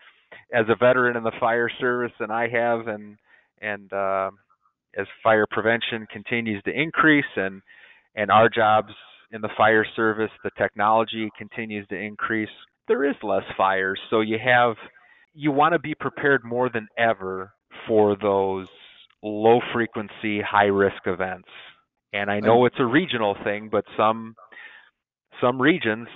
as 0.54 0.66
a 0.70 0.76
veteran 0.76 1.16
in 1.16 1.24
the 1.24 1.32
fire 1.40 1.70
service 1.80 2.12
than 2.20 2.32
i 2.32 2.48
have 2.48 2.88
and 2.88 3.18
and 3.62 3.92
uh, 3.92 4.30
as 4.98 5.08
fire 5.24 5.46
prevention 5.50 6.08
continues 6.12 6.62
to 6.64 6.72
increase 6.72 7.26
and 7.36 7.62
and 8.16 8.32
our 8.32 8.50
jobs 8.50 8.94
in 9.32 9.42
the 9.42 9.50
fire 9.58 9.86
service 9.96 10.32
the 10.44 10.52
technology 10.58 11.30
continues 11.38 11.88
to 11.88 11.96
increase 11.96 12.50
there 12.88 13.04
is 13.04 13.16
less 13.24 13.44
fires 13.58 14.00
so 14.10 14.22
you 14.22 14.38
have 14.44 14.76
you 15.34 15.52
want 15.52 15.74
to 15.74 15.80
be 15.80 15.96
prepared 15.96 16.44
more 16.44 16.70
than 16.70 16.88
ever 16.98 17.52
for 17.88 18.16
those 18.22 18.68
low 19.24 19.60
frequency 19.74 20.42
high 20.42 20.66
risk 20.66 21.06
events 21.06 21.50
and 22.14 22.30
i 22.30 22.40
know 22.40 22.66
it's 22.66 22.80
a 22.80 22.86
regional 22.86 23.36
thing 23.44 23.70
but 23.72 23.84
some 23.96 24.36
some 25.42 25.62
regions 25.62 26.08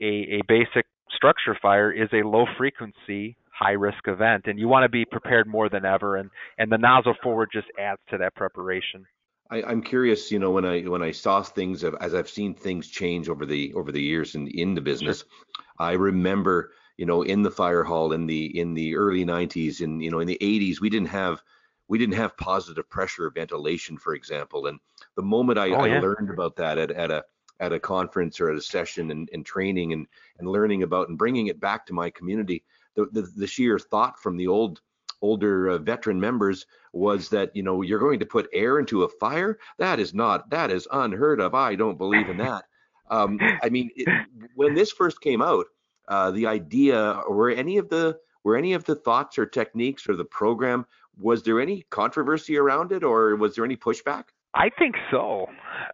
a, 0.00 0.04
a 0.04 0.40
basic 0.46 0.86
structure 1.14 1.56
fire 1.60 1.90
is 1.90 2.08
a 2.12 2.26
low 2.26 2.46
frequency 2.56 3.36
high 3.52 3.72
risk 3.72 4.06
event 4.06 4.44
and 4.46 4.58
you 4.58 4.68
want 4.68 4.84
to 4.84 4.88
be 4.88 5.04
prepared 5.04 5.46
more 5.46 5.68
than 5.68 5.84
ever 5.84 6.16
and 6.16 6.30
and 6.58 6.70
the 6.70 6.78
nozzle 6.78 7.14
forward 7.22 7.48
just 7.52 7.66
adds 7.78 8.00
to 8.08 8.18
that 8.18 8.34
preparation 8.34 9.04
I, 9.50 9.72
am 9.72 9.82
curious, 9.82 10.30
you 10.30 10.38
know, 10.38 10.50
when 10.50 10.64
I 10.64 10.82
when 10.82 11.02
I 11.02 11.10
saw 11.10 11.42
things 11.42 11.82
as 11.82 12.14
I've 12.14 12.28
seen 12.28 12.54
things 12.54 12.88
change 12.88 13.28
over 13.28 13.46
the 13.46 13.72
over 13.74 13.90
the 13.90 14.02
years 14.02 14.34
in 14.34 14.46
in 14.48 14.74
the 14.74 14.80
business, 14.80 15.20
sure. 15.20 15.64
I 15.78 15.92
remember, 15.92 16.72
you 16.98 17.06
know, 17.06 17.22
in 17.22 17.42
the 17.42 17.50
fire 17.50 17.82
hall 17.82 18.12
in 18.12 18.26
the 18.26 18.58
in 18.58 18.74
the 18.74 18.94
early 18.96 19.24
90s, 19.24 19.80
in 19.80 20.00
you 20.00 20.10
know, 20.10 20.20
in 20.20 20.26
the 20.26 20.38
80s, 20.40 20.80
we 20.80 20.90
didn't 20.90 21.08
have 21.08 21.42
we 21.88 21.96
didn't 21.96 22.16
have 22.16 22.36
positive 22.36 22.88
pressure 22.90 23.30
ventilation, 23.30 23.96
for 23.96 24.14
example. 24.14 24.66
And 24.66 24.78
the 25.18 25.22
moment 25.22 25.58
I, 25.58 25.70
oh, 25.70 25.84
yeah. 25.84 25.96
I 25.96 25.98
learned 25.98 26.30
about 26.30 26.54
that 26.56 26.78
at, 26.78 26.92
at 26.92 27.10
a 27.10 27.24
at 27.58 27.72
a 27.72 27.80
conference 27.80 28.40
or 28.40 28.52
at 28.52 28.56
a 28.56 28.62
session 28.62 29.10
and, 29.10 29.28
and 29.32 29.44
training 29.44 29.92
and 29.92 30.06
and 30.38 30.48
learning 30.48 30.84
about 30.84 31.08
and 31.08 31.18
bringing 31.18 31.48
it 31.48 31.58
back 31.58 31.84
to 31.86 31.92
my 31.92 32.08
community, 32.10 32.62
the, 32.94 33.06
the, 33.06 33.22
the 33.22 33.46
sheer 33.48 33.80
thought 33.80 34.22
from 34.22 34.36
the 34.36 34.46
old 34.46 34.80
older 35.20 35.70
uh, 35.70 35.78
veteran 35.78 36.20
members 36.20 36.66
was 36.92 37.28
that 37.30 37.50
you 37.56 37.64
know 37.64 37.82
you're 37.82 37.98
going 37.98 38.20
to 38.20 38.26
put 38.26 38.48
air 38.52 38.78
into 38.78 39.02
a 39.02 39.08
fire? 39.08 39.58
That 39.78 39.98
is 39.98 40.14
not 40.14 40.48
that 40.50 40.70
is 40.70 40.86
unheard 40.92 41.40
of. 41.40 41.52
I 41.52 41.74
don't 41.74 41.98
believe 41.98 42.28
in 42.28 42.36
that. 42.36 42.64
Um, 43.10 43.40
i 43.62 43.70
mean 43.70 43.90
it, 43.96 44.06
when 44.54 44.74
this 44.74 44.92
first 44.92 45.20
came 45.22 45.42
out 45.42 45.66
uh, 46.08 46.30
the 46.30 46.46
idea 46.46 47.22
were 47.26 47.50
any 47.50 47.78
of 47.78 47.88
the 47.88 48.18
were 48.44 48.54
any 48.54 48.74
of 48.74 48.84
the 48.84 48.94
thoughts 48.94 49.38
or 49.38 49.46
techniques 49.46 50.08
or 50.08 50.14
the 50.14 50.26
program 50.26 50.84
was 51.18 51.42
there 51.42 51.58
any 51.58 51.86
controversy 51.90 52.58
around 52.58 52.92
it 52.92 53.02
or 53.02 53.34
was 53.34 53.54
there 53.54 53.64
any 53.64 53.78
pushback 53.78 54.24
i 54.54 54.68
think 54.78 54.94
so 55.10 55.46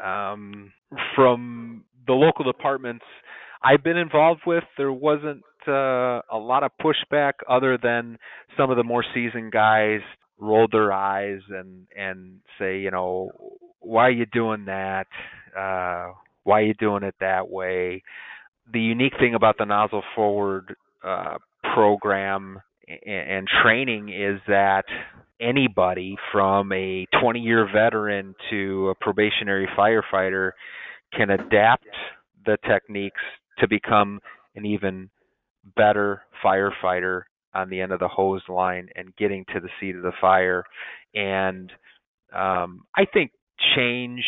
um, 0.04 0.72
from 1.14 1.84
the 2.06 2.12
local 2.12 2.44
departments 2.44 3.04
i've 3.62 3.82
been 3.82 3.96
involved 3.96 4.42
with 4.46 4.64
there 4.76 4.92
wasn't 4.92 5.42
uh, 5.66 6.20
a 6.30 6.38
lot 6.38 6.62
of 6.62 6.70
pushback 6.82 7.32
other 7.48 7.78
than 7.82 8.18
some 8.56 8.70
of 8.70 8.76
the 8.76 8.84
more 8.84 9.04
seasoned 9.14 9.52
guys 9.52 10.00
rolled 10.38 10.72
their 10.72 10.92
eyes 10.92 11.40
and 11.48 11.86
and 11.96 12.40
say, 12.58 12.78
you 12.78 12.90
know, 12.90 13.30
why 13.80 14.08
are 14.08 14.12
you 14.12 14.26
doing 14.26 14.66
that? 14.66 15.06
Uh, 15.56 16.12
why 16.42 16.60
are 16.60 16.64
you 16.64 16.74
doing 16.74 17.02
it 17.02 17.14
that 17.20 17.48
way? 17.48 18.02
The 18.72 18.80
unique 18.80 19.14
thing 19.18 19.34
about 19.34 19.56
the 19.58 19.64
nozzle 19.64 20.02
forward 20.14 20.74
uh, 21.02 21.38
program 21.74 22.60
and, 22.88 23.30
and 23.30 23.48
training 23.62 24.08
is 24.08 24.40
that 24.48 24.84
anybody 25.44 26.16
from 26.32 26.72
a 26.72 27.06
20 27.20 27.40
year 27.40 27.68
veteran 27.72 28.34
to 28.50 28.88
a 28.90 28.94
probationary 28.94 29.68
firefighter 29.78 30.52
can 31.12 31.30
adapt 31.30 31.86
the 32.46 32.56
techniques 32.66 33.20
to 33.58 33.68
become 33.68 34.20
an 34.56 34.64
even 34.66 35.10
better 35.76 36.22
firefighter 36.44 37.22
on 37.54 37.70
the 37.70 37.80
end 37.80 37.92
of 37.92 38.00
the 38.00 38.08
hose 38.08 38.42
line 38.48 38.88
and 38.96 39.14
getting 39.16 39.44
to 39.52 39.60
the 39.60 39.68
seat 39.80 39.94
of 39.94 40.02
the 40.02 40.12
fire. 40.20 40.64
And 41.14 41.70
um, 42.34 42.84
I 42.96 43.04
think 43.12 43.30
change, 43.76 44.24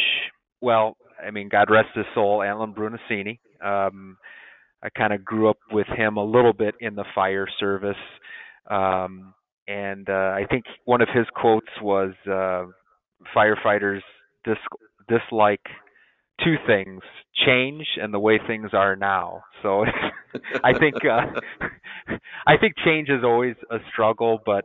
well, 0.60 0.96
I 1.24 1.30
mean, 1.30 1.48
God 1.48 1.70
rest 1.70 1.88
his 1.94 2.04
soul, 2.14 2.42
Alan 2.42 2.72
Brunacini. 2.72 3.38
Um, 3.64 4.16
I 4.82 4.88
kind 4.90 5.12
of 5.12 5.24
grew 5.24 5.48
up 5.50 5.58
with 5.72 5.86
him 5.88 6.16
a 6.16 6.24
little 6.24 6.52
bit 6.52 6.74
in 6.80 6.94
the 6.94 7.04
fire 7.14 7.48
service. 7.58 7.96
Um, 8.70 9.34
and 9.68 10.08
uh, 10.08 10.12
I 10.12 10.44
think 10.50 10.64
one 10.84 11.00
of 11.00 11.08
his 11.12 11.26
quotes 11.34 11.66
was 11.82 12.12
uh, 12.26 12.64
firefighters 13.34 14.00
dis- 14.44 14.56
dislike 15.08 15.62
two 16.44 16.56
things 16.66 17.00
change 17.46 17.86
and 18.00 18.12
the 18.12 18.18
way 18.18 18.38
things 18.46 18.70
are 18.72 18.96
now. 18.96 19.42
So 19.62 19.84
i 20.64 20.72
think 20.78 20.94
uh 21.04 21.40
i 22.46 22.56
think 22.56 22.74
change 22.84 23.08
is 23.08 23.24
always 23.24 23.56
a 23.70 23.78
struggle 23.90 24.38
but 24.44 24.64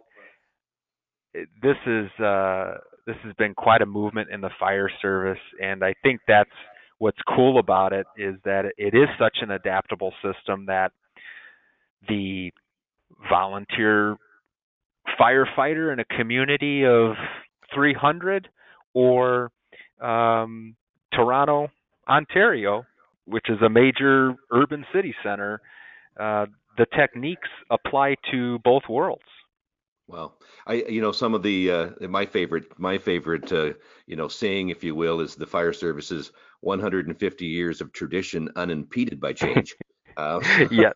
this 1.61 1.77
is 1.85 2.09
uh 2.19 2.73
this 3.07 3.15
has 3.23 3.33
been 3.37 3.53
quite 3.55 3.81
a 3.81 3.85
movement 3.85 4.29
in 4.31 4.41
the 4.41 4.49
fire 4.59 4.89
service. 5.01 5.39
And 5.61 5.83
i 5.83 5.93
think 6.03 6.21
that's 6.27 6.49
what's 6.99 7.19
cool 7.35 7.57
about 7.57 7.93
it 7.93 8.05
is 8.17 8.35
that 8.45 8.65
it 8.77 8.93
is 8.93 9.07
such 9.17 9.37
an 9.41 9.51
adaptable 9.51 10.13
system 10.21 10.65
that 10.67 10.91
the 12.07 12.51
volunteer 13.29 14.17
firefighter 15.19 15.93
in 15.93 15.99
a 15.99 16.05
community 16.05 16.85
of 16.85 17.13
300 17.73 18.49
or 18.93 19.51
um, 20.01 20.75
Toronto, 21.13 21.69
Ontario, 22.07 22.85
which 23.25 23.49
is 23.49 23.61
a 23.61 23.69
major 23.69 24.35
urban 24.51 24.85
city 24.93 25.13
center, 25.23 25.61
uh, 26.19 26.45
the 26.77 26.85
techniques 26.95 27.49
apply 27.69 28.15
to 28.31 28.59
both 28.59 28.83
worlds. 28.89 29.23
Well, 30.07 30.37
I 30.67 30.73
you 30.73 31.01
know 31.01 31.13
some 31.13 31.33
of 31.33 31.41
the 31.41 31.71
uh, 31.71 31.89
my 32.09 32.25
favorite 32.25 32.77
my 32.77 32.97
favorite 32.97 33.51
uh, 33.53 33.73
you 34.07 34.17
know 34.17 34.27
saying 34.27 34.69
if 34.69 34.83
you 34.83 34.93
will 34.93 35.21
is 35.21 35.35
the 35.35 35.47
fire 35.47 35.71
service's 35.71 36.31
150 36.61 37.45
years 37.45 37.79
of 37.79 37.93
tradition 37.93 38.49
unimpeded 38.55 39.19
by 39.19 39.33
change. 39.33 39.75
Uh, 40.17 40.41
yeah. 40.69 40.91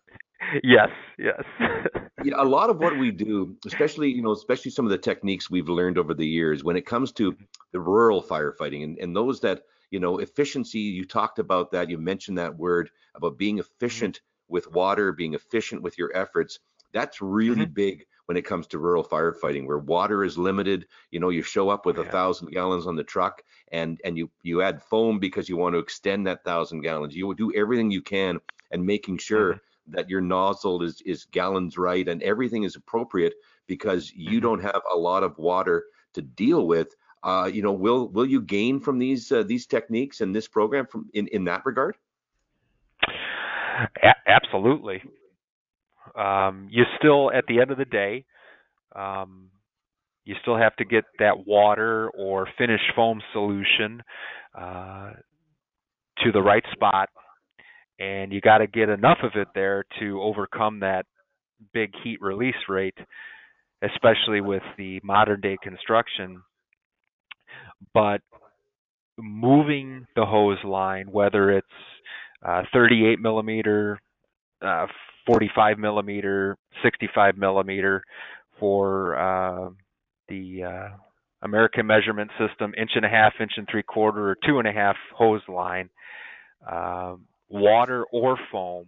Yes. 0.62 0.90
Yes. 1.18 1.42
know, 2.30 2.42
a 2.42 2.44
lot 2.44 2.70
of 2.70 2.78
what 2.78 2.98
we 2.98 3.10
do, 3.10 3.56
especially 3.66 4.10
you 4.10 4.22
know, 4.22 4.32
especially 4.32 4.70
some 4.70 4.84
of 4.84 4.90
the 4.90 4.98
techniques 4.98 5.50
we've 5.50 5.68
learned 5.68 5.98
over 5.98 6.14
the 6.14 6.26
years, 6.26 6.64
when 6.64 6.76
it 6.76 6.86
comes 6.86 7.12
to 7.12 7.36
the 7.72 7.80
rural 7.80 8.22
firefighting 8.22 8.84
and, 8.84 8.98
and 8.98 9.14
those 9.14 9.40
that 9.40 9.62
you 9.90 10.00
know 10.00 10.18
efficiency. 10.18 10.80
You 10.80 11.04
talked 11.04 11.38
about 11.38 11.70
that. 11.72 11.90
You 11.90 11.98
mentioned 11.98 12.38
that 12.38 12.56
word 12.56 12.90
about 13.14 13.38
being 13.38 13.58
efficient 13.58 14.16
mm-hmm. 14.16 14.54
with 14.54 14.72
water, 14.72 15.12
being 15.12 15.34
efficient 15.34 15.82
with 15.82 15.98
your 15.98 16.10
efforts. 16.16 16.58
That's 16.92 17.20
really 17.20 17.64
mm-hmm. 17.64 17.74
big 17.74 18.06
when 18.26 18.36
it 18.36 18.44
comes 18.44 18.66
to 18.66 18.78
rural 18.78 19.04
firefighting 19.04 19.66
where 19.66 19.78
water 19.78 20.24
is 20.24 20.36
limited 20.36 20.86
you 21.12 21.20
know 21.20 21.28
you 21.28 21.42
show 21.42 21.68
up 21.68 21.86
with 21.86 21.98
a 21.98 22.04
thousand 22.04 22.50
gallons 22.50 22.86
on 22.86 22.96
the 22.96 23.04
truck 23.04 23.40
and 23.70 24.00
and 24.04 24.18
you 24.18 24.28
you 24.42 24.62
add 24.62 24.82
foam 24.82 25.20
because 25.20 25.48
you 25.48 25.56
want 25.56 25.74
to 25.74 25.78
extend 25.78 26.26
that 26.26 26.42
thousand 26.44 26.80
gallons 26.80 27.14
you 27.14 27.24
will 27.24 27.34
do 27.34 27.52
everything 27.54 27.88
you 27.88 28.02
can 28.02 28.40
and 28.72 28.84
making 28.84 29.16
sure 29.16 29.52
mm-hmm. 29.52 29.60
That 29.88 30.08
your 30.08 30.20
nozzle 30.20 30.82
is 30.82 31.00
is 31.04 31.24
gallons 31.26 31.78
right 31.78 32.08
and 32.08 32.22
everything 32.22 32.64
is 32.64 32.76
appropriate 32.76 33.34
because 33.66 34.12
you 34.14 34.38
mm-hmm. 34.38 34.40
don't 34.40 34.62
have 34.62 34.82
a 34.92 34.96
lot 34.96 35.22
of 35.22 35.36
water 35.38 35.84
to 36.14 36.22
deal 36.22 36.66
with 36.66 36.94
uh, 37.22 37.50
you 37.52 37.62
know 37.62 37.72
will 37.72 38.08
will 38.08 38.26
you 38.26 38.40
gain 38.40 38.80
from 38.80 38.98
these 38.98 39.30
uh, 39.32 39.42
these 39.42 39.66
techniques 39.66 40.20
and 40.20 40.34
this 40.34 40.48
program 40.48 40.86
from 40.86 41.08
in 41.14 41.26
in 41.28 41.44
that 41.44 41.64
regard 41.64 41.96
a- 44.02 44.30
absolutely 44.30 45.02
um, 46.16 46.68
you 46.70 46.84
still, 46.98 47.30
at 47.30 47.44
the 47.46 47.60
end 47.60 47.70
of 47.70 47.78
the 47.78 47.84
day, 47.84 48.24
um, 48.94 49.50
you 50.24 50.34
still 50.42 50.56
have 50.56 50.74
to 50.76 50.84
get 50.84 51.04
that 51.18 51.46
water 51.46 52.10
or 52.16 52.48
finished 52.58 52.84
foam 52.94 53.20
solution 53.32 54.02
uh, 54.58 55.10
to 56.24 56.32
the 56.32 56.40
right 56.40 56.64
spot, 56.72 57.10
and 57.98 58.32
you 58.32 58.40
got 58.40 58.58
to 58.58 58.66
get 58.66 58.88
enough 58.88 59.18
of 59.22 59.32
it 59.34 59.48
there 59.54 59.84
to 60.00 60.20
overcome 60.22 60.80
that 60.80 61.06
big 61.72 61.92
heat 62.02 62.20
release 62.20 62.54
rate, 62.68 62.96
especially 63.82 64.40
with 64.40 64.62
the 64.76 65.00
modern 65.02 65.40
day 65.40 65.56
construction. 65.62 66.42
But 67.94 68.20
moving 69.18 70.06
the 70.14 70.26
hose 70.26 70.62
line, 70.64 71.06
whether 71.10 71.50
it's 71.50 71.66
uh, 72.44 72.62
38 72.72 73.18
millimeter, 73.20 74.00
uh, 74.62 74.86
45 75.26 75.78
millimeter, 75.78 76.56
65 76.82 77.36
millimeter 77.36 78.02
for 78.60 79.16
uh, 79.16 79.70
the 80.28 80.62
uh, 80.64 80.96
American 81.42 81.86
measurement 81.86 82.30
system, 82.38 82.74
inch 82.78 82.90
and 82.94 83.04
a 83.04 83.08
half, 83.08 83.32
inch 83.40 83.52
and 83.56 83.66
three 83.70 83.82
quarter, 83.82 84.30
or 84.30 84.36
two 84.46 84.58
and 84.58 84.68
a 84.68 84.72
half 84.72 84.96
hose 85.14 85.42
line, 85.48 85.88
uh, 86.70 87.16
water 87.48 88.04
or 88.12 88.38
foam, 88.50 88.86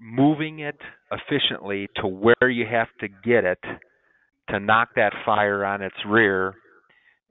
moving 0.00 0.60
it 0.60 0.78
efficiently 1.10 1.88
to 1.96 2.06
where 2.06 2.50
you 2.50 2.66
have 2.70 2.88
to 3.00 3.08
get 3.08 3.44
it 3.44 3.58
to 4.50 4.60
knock 4.60 4.90
that 4.96 5.12
fire 5.24 5.64
on 5.64 5.82
its 5.82 5.96
rear 6.06 6.54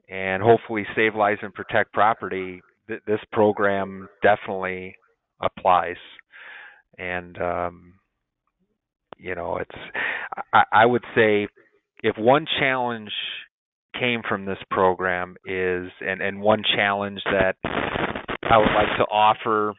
and 0.10 0.41
hopefully 0.41 0.86
save 0.96 1.15
lives 1.15 1.39
and 1.41 1.53
protect 1.53 1.93
property. 1.93 2.62
Th- 2.88 3.01
this 3.07 3.19
program 3.31 4.07
definitely 4.22 4.96
applies. 5.41 5.98
And 6.98 7.38
um, 7.41 7.93
you 9.17 9.36
know, 9.36 9.57
it's 9.57 9.79
I, 10.53 10.63
I 10.72 10.86
would 10.86 11.03
say 11.15 11.48
if 12.03 12.17
one 12.17 12.46
challenge 12.60 13.12
came 14.00 14.22
from 14.27 14.46
this 14.46 14.60
program 14.69 15.36
is 15.46 15.89
and 16.01 16.22
and 16.22 16.39
one 16.39 16.63
challenge 16.75 17.21
that 17.25 17.56
I 17.63 18.58
would 18.58 18.73
like 18.75 18.97
to 18.97 19.04
offer 19.06 19.73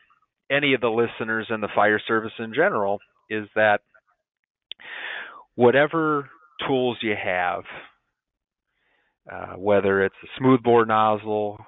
any 0.50 0.74
of 0.74 0.80
the 0.80 0.88
listeners 0.88 1.46
and 1.50 1.62
the 1.62 1.68
fire 1.74 2.00
service 2.06 2.32
in 2.38 2.54
general 2.54 2.98
is 3.30 3.46
that 3.54 3.80
whatever 5.54 6.28
tools 6.66 6.96
you 7.02 7.14
have, 7.22 7.64
uh, 9.30 9.54
whether 9.56 10.02
it's 10.02 10.14
a 10.22 10.28
smoothbore 10.38 10.86
nozzle, 10.86 11.58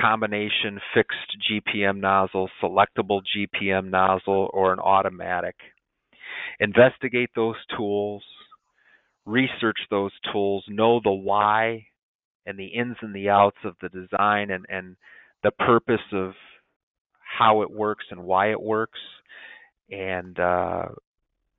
combination 0.00 0.78
fixed 0.94 1.16
GPM 1.50 2.00
nozzle, 2.00 2.48
selectable 2.62 3.20
GPM 3.36 3.90
nozzle, 3.90 4.48
or 4.52 4.72
an 4.72 4.78
automatic, 4.78 5.56
investigate 6.60 7.30
those 7.34 7.56
tools, 7.76 8.22
research 9.26 9.78
those 9.90 10.12
tools, 10.32 10.64
know 10.68 11.00
the 11.02 11.10
why 11.10 11.86
and 12.46 12.58
the 12.58 12.66
ins 12.66 12.96
and 13.00 13.14
the 13.14 13.28
outs 13.28 13.58
of 13.64 13.74
the 13.82 13.88
design 13.88 14.50
and, 14.50 14.64
and 14.68 14.96
the 15.42 15.50
purpose 15.50 16.00
of 16.12 16.32
how 17.40 17.62
it 17.62 17.70
works 17.70 18.04
and 18.10 18.22
why 18.22 18.50
it 18.50 18.60
works, 18.60 18.98
and 19.90 20.38
uh, 20.38 20.84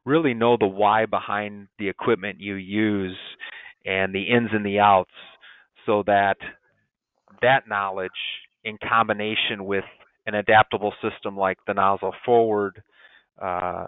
really 0.05 0.35
know 0.35 0.55
the 0.55 0.67
why 0.67 1.07
behind 1.07 1.67
the 1.79 1.89
equipment 1.89 2.39
you 2.39 2.53
use 2.53 3.17
and 3.83 4.13
the 4.13 4.21
ins 4.21 4.51
and 4.53 4.63
the 4.63 4.79
outs 4.79 5.09
so 5.87 6.03
that 6.05 6.37
that 7.41 7.67
knowledge 7.67 8.11
in 8.63 8.77
combination 8.87 9.65
with 9.65 9.83
an 10.27 10.35
adaptable 10.35 10.93
system 11.01 11.35
like 11.35 11.57
the 11.65 11.73
nozzle 11.73 12.13
forward 12.23 12.83
uh, 13.41 13.87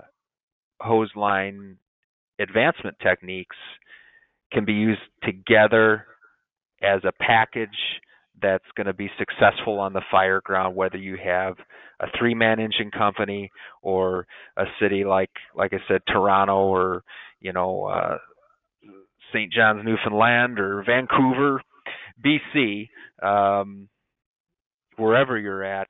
hose 0.79 1.11
line 1.15 1.77
advancement 2.39 2.97
techniques 3.03 3.55
can 4.51 4.65
be 4.65 4.73
used 4.73 5.01
together 5.23 6.07
as 6.81 7.01
a 7.03 7.11
package 7.23 7.69
that's 8.43 8.65
going 8.75 8.87
to 8.87 8.93
be 8.93 9.09
successful 9.17 9.79
on 9.79 9.93
the 9.93 10.01
fire 10.11 10.41
ground 10.43 10.75
whether 10.75 10.97
you 10.97 11.17
have 11.23 11.55
a 12.01 12.07
three 12.19 12.35
man 12.35 12.59
engine 12.59 12.91
company 12.91 13.49
or 13.81 14.27
a 14.57 14.65
city 14.81 15.03
like 15.05 15.31
like 15.55 15.73
I 15.73 15.79
said 15.87 16.01
Toronto 16.07 16.65
or 16.67 17.03
you 17.41 17.53
know 17.53 17.85
uh 17.85 18.17
St. 19.33 19.51
John's 19.51 19.83
Newfoundland 19.83 20.59
or 20.59 20.83
Vancouver 20.85 21.61
BC 22.23 22.89
um 23.23 23.89
wherever 24.97 25.39
you're 25.39 25.63
at 25.63 25.87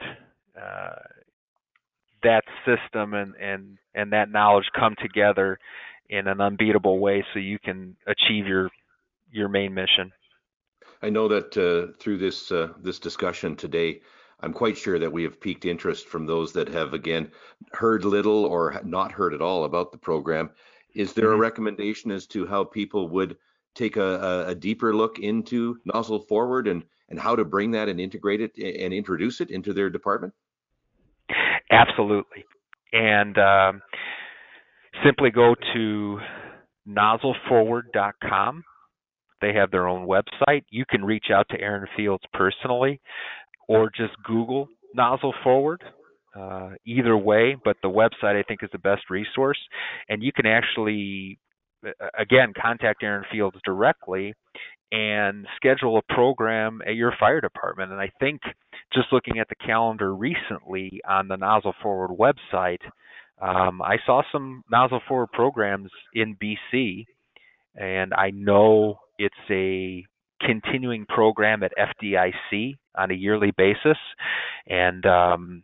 uh 0.57 0.95
that 2.23 2.43
system 2.65 3.13
and 3.13 3.35
and 3.35 3.77
and 3.95 4.13
that 4.13 4.31
knowledge 4.31 4.65
come 4.77 4.95
together 5.01 5.59
in 6.09 6.27
an 6.27 6.41
unbeatable 6.41 6.99
way 6.99 7.25
so 7.33 7.39
you 7.39 7.59
can 7.59 7.95
achieve 8.07 8.47
your 8.47 8.69
your 9.31 9.49
main 9.49 9.73
mission. 9.73 10.11
I 11.03 11.09
know 11.09 11.27
that 11.27 11.57
uh, 11.57 11.91
through 11.99 12.17
this 12.17 12.49
uh, 12.49 12.69
this 12.81 12.97
discussion 12.97 13.57
today, 13.57 13.99
I'm 14.39 14.53
quite 14.53 14.77
sure 14.77 14.97
that 14.99 15.11
we 15.11 15.23
have 15.23 15.41
piqued 15.41 15.65
interest 15.65 16.07
from 16.07 16.25
those 16.25 16.53
that 16.53 16.69
have 16.69 16.93
again 16.93 17.29
heard 17.73 18.05
little 18.05 18.45
or 18.45 18.79
not 18.85 19.11
heard 19.11 19.33
at 19.33 19.41
all 19.41 19.65
about 19.65 19.91
the 19.91 19.97
program. 19.97 20.49
Is 20.95 21.11
there 21.11 21.25
mm-hmm. 21.25 21.35
a 21.35 21.41
recommendation 21.41 22.09
as 22.09 22.25
to 22.27 22.47
how 22.47 22.63
people 22.63 23.09
would 23.09 23.35
take 23.75 23.97
a, 23.97 24.45
a, 24.47 24.55
deeper 24.55 24.95
look 24.95 25.19
into 25.19 25.77
nozzle 25.83 26.19
forward 26.19 26.67
and 26.69 26.83
and 27.09 27.19
how 27.19 27.35
to 27.35 27.43
bring 27.43 27.71
that 27.71 27.89
and 27.89 27.99
integrate 27.99 28.39
it 28.39 28.57
and 28.57 28.93
introduce 28.93 29.41
it 29.41 29.51
into 29.51 29.73
their 29.73 29.89
department? 29.89 30.33
Absolutely. 31.69 32.45
And 32.93 33.37
um, 33.37 33.81
simply 35.03 35.31
go 35.31 35.53
to 35.73 36.19
nozzleforward.com. 36.87 38.63
They 39.43 39.53
have 39.59 39.71
their 39.71 39.89
own 39.89 40.07
website. 40.07 40.63
You 40.69 40.85
can 40.89 41.03
reach 41.03 41.25
out 41.33 41.47
to 41.49 41.59
Aaron 41.59 41.85
Fields 41.97 42.23
personally 42.33 43.01
or 43.67 43.89
just 43.89 44.13
Google 44.23 44.69
Nozzle 44.95 45.33
Forward. 45.43 45.83
Uh, 46.33 46.71
either 46.83 47.15
way, 47.15 47.55
but 47.63 47.77
the 47.83 47.89
website 47.89 48.39
I 48.39 48.41
think 48.41 48.63
is 48.63 48.69
the 48.71 48.79
best 48.79 49.03
resource. 49.09 49.59
And 50.09 50.23
you 50.23 50.31
can 50.31 50.47
actually, 50.47 51.37
again, 52.17 52.53
contact 52.59 53.03
Aaron 53.03 53.25
Fields 53.31 53.57
directly 53.63 54.33
and 54.91 55.45
schedule 55.57 55.97
a 55.97 56.13
program 56.13 56.81
at 56.87 56.95
your 56.95 57.13
fire 57.19 57.39
department. 57.39 57.91
And 57.91 58.01
I 58.01 58.09
think 58.19 58.41
just 58.93 59.07
looking 59.11 59.37
at 59.37 59.47
the 59.49 59.55
calendar 59.63 60.15
recently 60.15 61.01
on 61.07 61.27
the 61.27 61.35
Nozzle 61.35 61.75
Forward 61.83 62.17
website, 62.17 62.81
um, 63.39 63.81
I 63.81 63.97
saw 64.05 64.23
some 64.31 64.63
Nozzle 64.71 65.01
Forward 65.07 65.31
programs 65.33 65.91
in 66.15 66.35
BC, 66.35 67.05
and 67.75 68.13
I 68.13 68.31
know 68.31 68.97
it's 69.17 69.35
a 69.49 70.05
continuing 70.41 71.05
program 71.05 71.63
at 71.63 71.71
FDIC 71.77 72.75
on 72.95 73.11
a 73.11 73.15
yearly 73.15 73.51
basis. 73.57 73.97
And 74.67 75.05
um, 75.05 75.63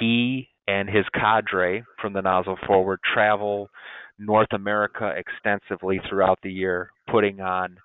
he 0.00 0.48
and 0.66 0.88
his 0.88 1.04
cadre 1.14 1.84
from 2.00 2.12
the 2.12 2.20
Nozzle 2.20 2.58
Forward 2.66 3.00
travel 3.14 3.70
North 4.18 4.52
America 4.52 5.14
extensively 5.16 6.00
throughout 6.08 6.38
the 6.42 6.52
year, 6.52 6.90
putting 7.10 7.40
on 7.40 7.76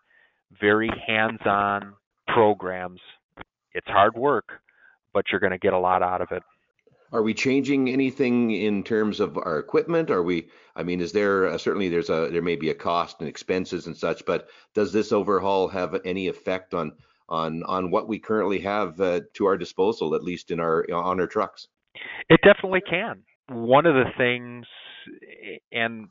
very 0.59 0.89
hands-on 1.07 1.93
programs. 2.27 2.99
It's 3.73 3.87
hard 3.87 4.15
work, 4.15 4.45
but 5.13 5.25
you're 5.31 5.39
going 5.39 5.51
to 5.51 5.57
get 5.59 5.73
a 5.73 5.79
lot 5.79 6.03
out 6.03 6.21
of 6.21 6.27
it. 6.31 6.43
Are 7.13 7.21
we 7.21 7.35
changing 7.35 7.89
anything 7.89 8.49
in 8.51 8.83
terms 8.83 9.19
of 9.19 9.37
our 9.37 9.59
equipment? 9.59 10.09
Are 10.09 10.23
we? 10.23 10.49
I 10.75 10.81
mean, 10.81 10.99
is 10.99 11.11
there 11.11 11.47
uh, 11.47 11.57
certainly 11.59 11.87
there's 11.87 12.09
a 12.09 12.29
there 12.31 12.41
may 12.41 12.55
be 12.55 12.71
a 12.71 12.75
cost 12.75 13.17
and 13.19 13.29
expenses 13.29 13.85
and 13.85 13.95
such, 13.95 14.25
but 14.25 14.47
does 14.73 14.91
this 14.91 15.11
overhaul 15.11 15.67
have 15.67 15.95
any 16.05 16.27
effect 16.27 16.73
on 16.73 16.93
on 17.29 17.63
on 17.63 17.91
what 17.91 18.07
we 18.07 18.17
currently 18.17 18.59
have 18.61 18.99
uh, 18.99 19.21
to 19.35 19.45
our 19.45 19.57
disposal, 19.57 20.15
at 20.15 20.23
least 20.23 20.49
in 20.49 20.59
our 20.59 20.85
on 20.91 21.19
our 21.19 21.27
trucks? 21.27 21.67
It 22.29 22.41
definitely 22.43 22.81
can. 22.81 23.21
One 23.47 23.85
of 23.85 23.93
the 23.93 24.09
things, 24.17 24.65
and 25.71 26.07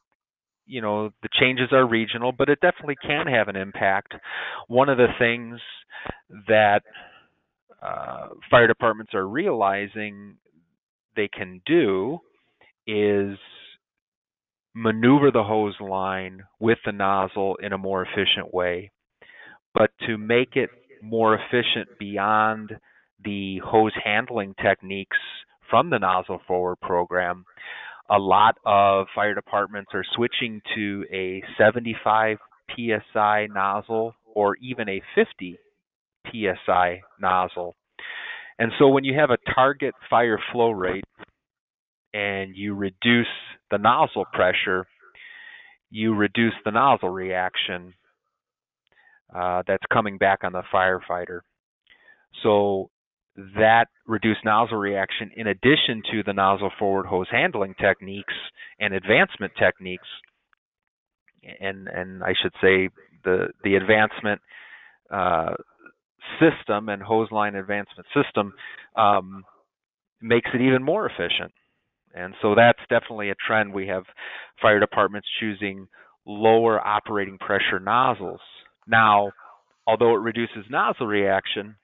you 0.66 0.80
know, 0.80 1.10
the 1.22 1.28
changes 1.40 1.72
are 1.72 1.86
regional, 1.86 2.30
but 2.30 2.48
it 2.48 2.60
definitely 2.60 2.96
can 3.02 3.26
have 3.26 3.48
an 3.48 3.56
impact. 3.56 4.14
One 4.68 4.88
of 4.88 4.98
the 4.98 5.08
things 5.18 5.60
that 6.46 6.82
uh, 7.82 8.28
fire 8.48 8.68
departments 8.68 9.12
are 9.14 9.26
realizing 9.26 10.36
they 11.16 11.28
can 11.28 11.60
do 11.66 12.18
is 12.86 13.38
maneuver 14.74 15.30
the 15.30 15.44
hose 15.44 15.74
line 15.80 16.42
with 16.58 16.78
the 16.84 16.92
nozzle 16.92 17.56
in 17.62 17.72
a 17.72 17.78
more 17.78 18.02
efficient 18.02 18.52
way. 18.52 18.90
But 19.74 19.90
to 20.06 20.18
make 20.18 20.56
it 20.56 20.70
more 21.02 21.34
efficient 21.34 21.98
beyond 21.98 22.72
the 23.24 23.58
hose 23.64 23.92
handling 24.02 24.54
techniques 24.62 25.16
from 25.70 25.90
the 25.90 25.98
nozzle 25.98 26.40
forward 26.46 26.80
program, 26.80 27.44
a 28.10 28.18
lot 28.18 28.56
of 28.64 29.06
fire 29.14 29.34
departments 29.34 29.90
are 29.94 30.04
switching 30.14 30.60
to 30.74 31.04
a 31.12 31.42
75 31.58 32.38
psi 32.74 33.46
nozzle 33.52 34.14
or 34.34 34.56
even 34.56 34.88
a 34.88 35.02
50 35.14 35.58
psi 36.30 37.00
nozzle. 37.20 37.74
And 38.62 38.70
so 38.78 38.86
when 38.86 39.02
you 39.02 39.18
have 39.18 39.30
a 39.30 39.38
target 39.56 39.92
fire 40.08 40.38
flow 40.52 40.70
rate 40.70 41.02
and 42.14 42.54
you 42.54 42.76
reduce 42.76 43.26
the 43.72 43.78
nozzle 43.78 44.24
pressure, 44.32 44.86
you 45.90 46.14
reduce 46.14 46.54
the 46.64 46.70
nozzle 46.70 47.08
reaction 47.08 47.92
uh, 49.34 49.64
that's 49.66 49.82
coming 49.92 50.16
back 50.16 50.44
on 50.44 50.52
the 50.52 50.62
firefighter. 50.72 51.40
So 52.44 52.90
that 53.56 53.86
reduced 54.06 54.44
nozzle 54.44 54.78
reaction, 54.78 55.32
in 55.34 55.48
addition 55.48 56.00
to 56.12 56.22
the 56.24 56.32
nozzle 56.32 56.70
forward 56.78 57.06
hose 57.06 57.26
handling 57.32 57.74
techniques 57.80 58.34
and 58.78 58.94
advancement 58.94 59.54
techniques, 59.58 60.06
and 61.58 61.88
and 61.88 62.22
I 62.22 62.32
should 62.40 62.52
say 62.62 62.90
the 63.24 63.48
the 63.64 63.74
advancement 63.74 64.40
uh, 65.12 65.54
system 66.40 66.88
and 66.88 67.02
hose 67.02 67.28
line 67.30 67.54
advancement 67.54 68.06
system 68.14 68.52
um, 68.96 69.44
makes 70.20 70.50
it 70.54 70.60
even 70.60 70.82
more 70.82 71.06
efficient. 71.06 71.52
And 72.14 72.34
so 72.42 72.54
that's 72.54 72.78
definitely 72.90 73.30
a 73.30 73.34
trend. 73.46 73.72
We 73.72 73.86
have 73.88 74.04
fire 74.60 74.78
departments 74.78 75.28
choosing 75.40 75.88
lower 76.26 76.80
operating 76.80 77.38
pressure 77.38 77.80
nozzles. 77.80 78.40
Now, 78.86 79.32
although 79.86 80.14
it 80.14 80.20
reduces 80.20 80.64
nozzle 80.70 81.06
reaction, 81.06 81.76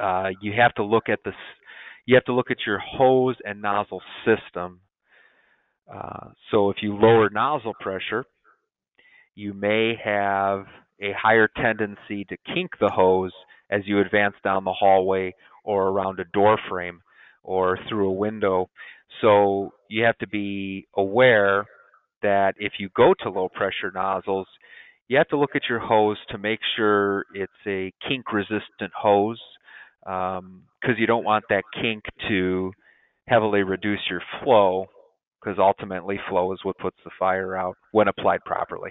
uh, 0.00 0.30
you 0.40 0.52
have 0.56 0.74
to 0.74 0.84
look 0.84 1.08
at 1.08 1.20
this. 1.24 1.34
You 2.06 2.14
have 2.16 2.24
to 2.24 2.34
look 2.34 2.50
at 2.50 2.58
your 2.66 2.78
hose 2.78 3.36
and 3.44 3.62
nozzle 3.62 4.02
system. 4.24 4.80
Uh, 5.92 6.28
so 6.50 6.70
if 6.70 6.78
you 6.82 6.96
lower 6.96 7.28
nozzle 7.30 7.74
pressure, 7.78 8.24
you 9.34 9.52
may 9.52 9.94
have 10.02 10.66
a 11.00 11.12
higher 11.20 11.48
tendency 11.56 12.24
to 12.28 12.36
kink 12.54 12.72
the 12.80 12.90
hose 12.90 13.32
as 13.70 13.82
you 13.86 14.00
advance 14.00 14.34
down 14.44 14.64
the 14.64 14.72
hallway 14.72 15.34
or 15.64 15.88
around 15.88 16.20
a 16.20 16.24
door 16.32 16.58
frame 16.68 17.00
or 17.42 17.78
through 17.88 18.08
a 18.08 18.12
window. 18.12 18.68
So 19.20 19.72
you 19.88 20.04
have 20.04 20.18
to 20.18 20.28
be 20.28 20.86
aware 20.96 21.66
that 22.22 22.54
if 22.58 22.74
you 22.78 22.88
go 22.96 23.14
to 23.20 23.30
low 23.30 23.48
pressure 23.48 23.90
nozzles, 23.94 24.46
you 25.08 25.18
have 25.18 25.28
to 25.28 25.38
look 25.38 25.54
at 25.54 25.68
your 25.68 25.80
hose 25.80 26.18
to 26.30 26.38
make 26.38 26.60
sure 26.76 27.24
it's 27.34 27.52
a 27.66 27.92
kink 28.08 28.32
resistant 28.32 28.92
hose 28.96 29.40
because 30.02 30.38
um, 30.40 30.96
you 30.98 31.06
don't 31.06 31.24
want 31.24 31.44
that 31.50 31.64
kink 31.80 32.04
to 32.28 32.72
heavily 33.26 33.62
reduce 33.62 34.00
your 34.10 34.22
flow 34.42 34.86
because 35.40 35.58
ultimately 35.58 36.18
flow 36.28 36.52
is 36.52 36.60
what 36.62 36.78
puts 36.78 36.96
the 37.04 37.10
fire 37.18 37.56
out 37.56 37.76
when 37.92 38.08
applied 38.08 38.40
properly. 38.44 38.90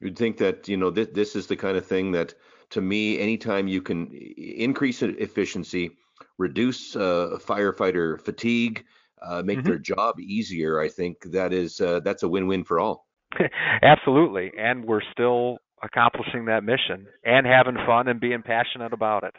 You'd 0.00 0.18
think 0.18 0.36
that 0.38 0.68
you 0.68 0.76
know 0.76 0.90
this 0.90 1.08
this 1.12 1.36
is 1.36 1.46
the 1.46 1.56
kind 1.56 1.76
of 1.76 1.86
thing 1.86 2.12
that 2.12 2.34
to 2.70 2.80
me, 2.80 3.18
anytime 3.18 3.68
you 3.68 3.80
can 3.80 4.10
increase 4.12 5.02
efficiency, 5.02 5.90
reduce 6.38 6.96
uh, 6.96 7.38
firefighter 7.40 8.20
fatigue, 8.20 8.84
uh, 9.22 9.42
make 9.42 9.58
mm-hmm. 9.58 9.68
their 9.68 9.78
job 9.78 10.20
easier, 10.20 10.80
I 10.80 10.88
think 10.88 11.22
that 11.32 11.52
is 11.52 11.80
uh, 11.80 12.00
that's 12.00 12.22
a 12.22 12.28
win-win 12.28 12.64
for 12.64 12.80
all. 12.80 13.06
Absolutely, 13.82 14.52
and 14.58 14.84
we're 14.84 15.02
still 15.12 15.58
accomplishing 15.82 16.46
that 16.46 16.64
mission 16.64 17.06
and 17.24 17.46
having 17.46 17.76
fun 17.86 18.08
and 18.08 18.18
being 18.18 18.42
passionate 18.42 18.92
about 18.92 19.24
it 19.24 19.34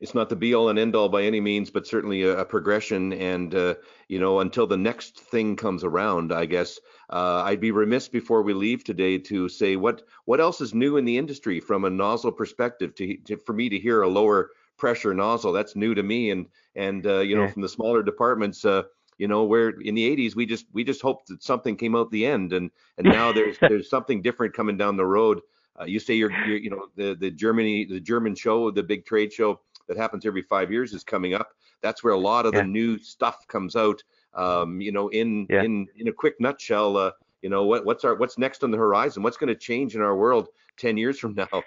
it's 0.00 0.14
not 0.14 0.30
the 0.30 0.36
be 0.36 0.54
all 0.54 0.70
and 0.70 0.78
end 0.78 0.96
all 0.96 1.08
by 1.08 1.22
any 1.22 1.40
means, 1.40 1.70
but 1.70 1.86
certainly 1.86 2.22
a, 2.22 2.38
a 2.38 2.44
progression. 2.44 3.12
And 3.12 3.54
uh, 3.54 3.74
you 4.08 4.18
know, 4.18 4.40
until 4.40 4.66
the 4.66 4.76
next 4.76 5.20
thing 5.20 5.56
comes 5.56 5.84
around, 5.84 6.32
I 6.32 6.46
guess 6.46 6.80
uh, 7.10 7.42
I'd 7.44 7.60
be 7.60 7.70
remiss 7.70 8.08
before 8.08 8.42
we 8.42 8.54
leave 8.54 8.82
today 8.82 9.18
to 9.18 9.48
say 9.48 9.76
what 9.76 10.02
what 10.24 10.40
else 10.40 10.60
is 10.60 10.74
new 10.74 10.96
in 10.96 11.04
the 11.04 11.18
industry 11.18 11.60
from 11.60 11.84
a 11.84 11.90
nozzle 11.90 12.32
perspective. 12.32 12.94
To, 12.96 13.16
to 13.18 13.36
for 13.36 13.52
me 13.52 13.68
to 13.68 13.78
hear 13.78 14.02
a 14.02 14.08
lower 14.08 14.50
pressure 14.78 15.12
nozzle, 15.12 15.52
that's 15.52 15.76
new 15.76 15.94
to 15.94 16.02
me. 16.02 16.30
And 16.30 16.46
and 16.74 17.06
uh, 17.06 17.20
you 17.20 17.36
know, 17.36 17.44
yeah. 17.44 17.50
from 17.52 17.62
the 17.62 17.68
smaller 17.68 18.02
departments. 18.02 18.64
Uh, 18.64 18.84
you 19.18 19.28
know 19.28 19.44
where 19.44 19.68
in 19.68 19.94
the 19.94 20.16
80s 20.16 20.34
we 20.34 20.46
just 20.46 20.64
we 20.72 20.82
just 20.82 21.02
hoped 21.02 21.26
that 21.26 21.42
something 21.42 21.76
came 21.76 21.94
out 21.94 22.10
the 22.10 22.24
end 22.24 22.54
and 22.54 22.70
and 22.96 23.06
now 23.06 23.32
there's 23.34 23.58
there's 23.60 23.90
something 23.90 24.22
different 24.22 24.54
coming 24.54 24.78
down 24.78 24.96
the 24.96 25.04
road 25.04 25.42
uh, 25.78 25.84
you 25.84 26.00
say 26.00 26.14
you're, 26.14 26.32
you're, 26.46 26.56
you 26.56 26.70
know 26.70 26.86
the 26.96 27.14
the 27.14 27.30
Germany 27.30 27.84
the 27.84 28.00
German 28.00 28.34
show 28.34 28.70
the 28.70 28.82
big 28.82 29.04
trade 29.04 29.30
show 29.30 29.60
that 29.90 29.98
happens 29.98 30.24
every 30.24 30.42
five 30.42 30.70
years 30.70 30.94
is 30.94 31.02
coming 31.02 31.34
up. 31.34 31.50
That's 31.82 32.04
where 32.04 32.14
a 32.14 32.18
lot 32.18 32.46
of 32.46 32.54
yeah. 32.54 32.60
the 32.60 32.66
new 32.68 32.96
stuff 32.98 33.46
comes 33.48 33.74
out. 33.74 34.00
Um, 34.34 34.80
you 34.80 34.92
know, 34.92 35.08
in 35.08 35.48
yeah. 35.50 35.64
in 35.64 35.88
in 35.96 36.06
a 36.06 36.12
quick 36.12 36.34
nutshell, 36.38 36.96
uh, 36.96 37.10
you 37.42 37.50
know, 37.50 37.64
what, 37.64 37.84
what's 37.84 38.04
our 38.04 38.14
what's 38.14 38.38
next 38.38 38.62
on 38.62 38.70
the 38.70 38.78
horizon? 38.78 39.24
What's 39.24 39.36
going 39.36 39.48
to 39.48 39.56
change 39.56 39.96
in 39.96 40.00
our 40.00 40.16
world 40.16 40.48
ten 40.78 40.96
years 40.96 41.18
from 41.18 41.34
now? 41.34 41.62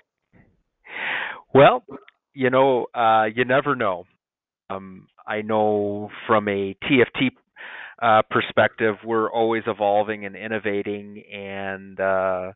Well, 1.54 1.84
you 2.34 2.50
know, 2.50 2.88
uh, 2.96 3.26
you 3.26 3.44
never 3.44 3.76
know. 3.76 4.06
Um, 4.70 5.08
I 5.28 5.42
know 5.42 6.10
from 6.26 6.48
a 6.48 6.76
TFT 6.84 7.32
uh, 8.02 8.22
perspective, 8.32 8.96
we're 9.04 9.30
always 9.30 9.64
evolving 9.68 10.26
and 10.26 10.38
innovating, 10.38 11.22
and 11.32 12.00
uh, 12.00 12.54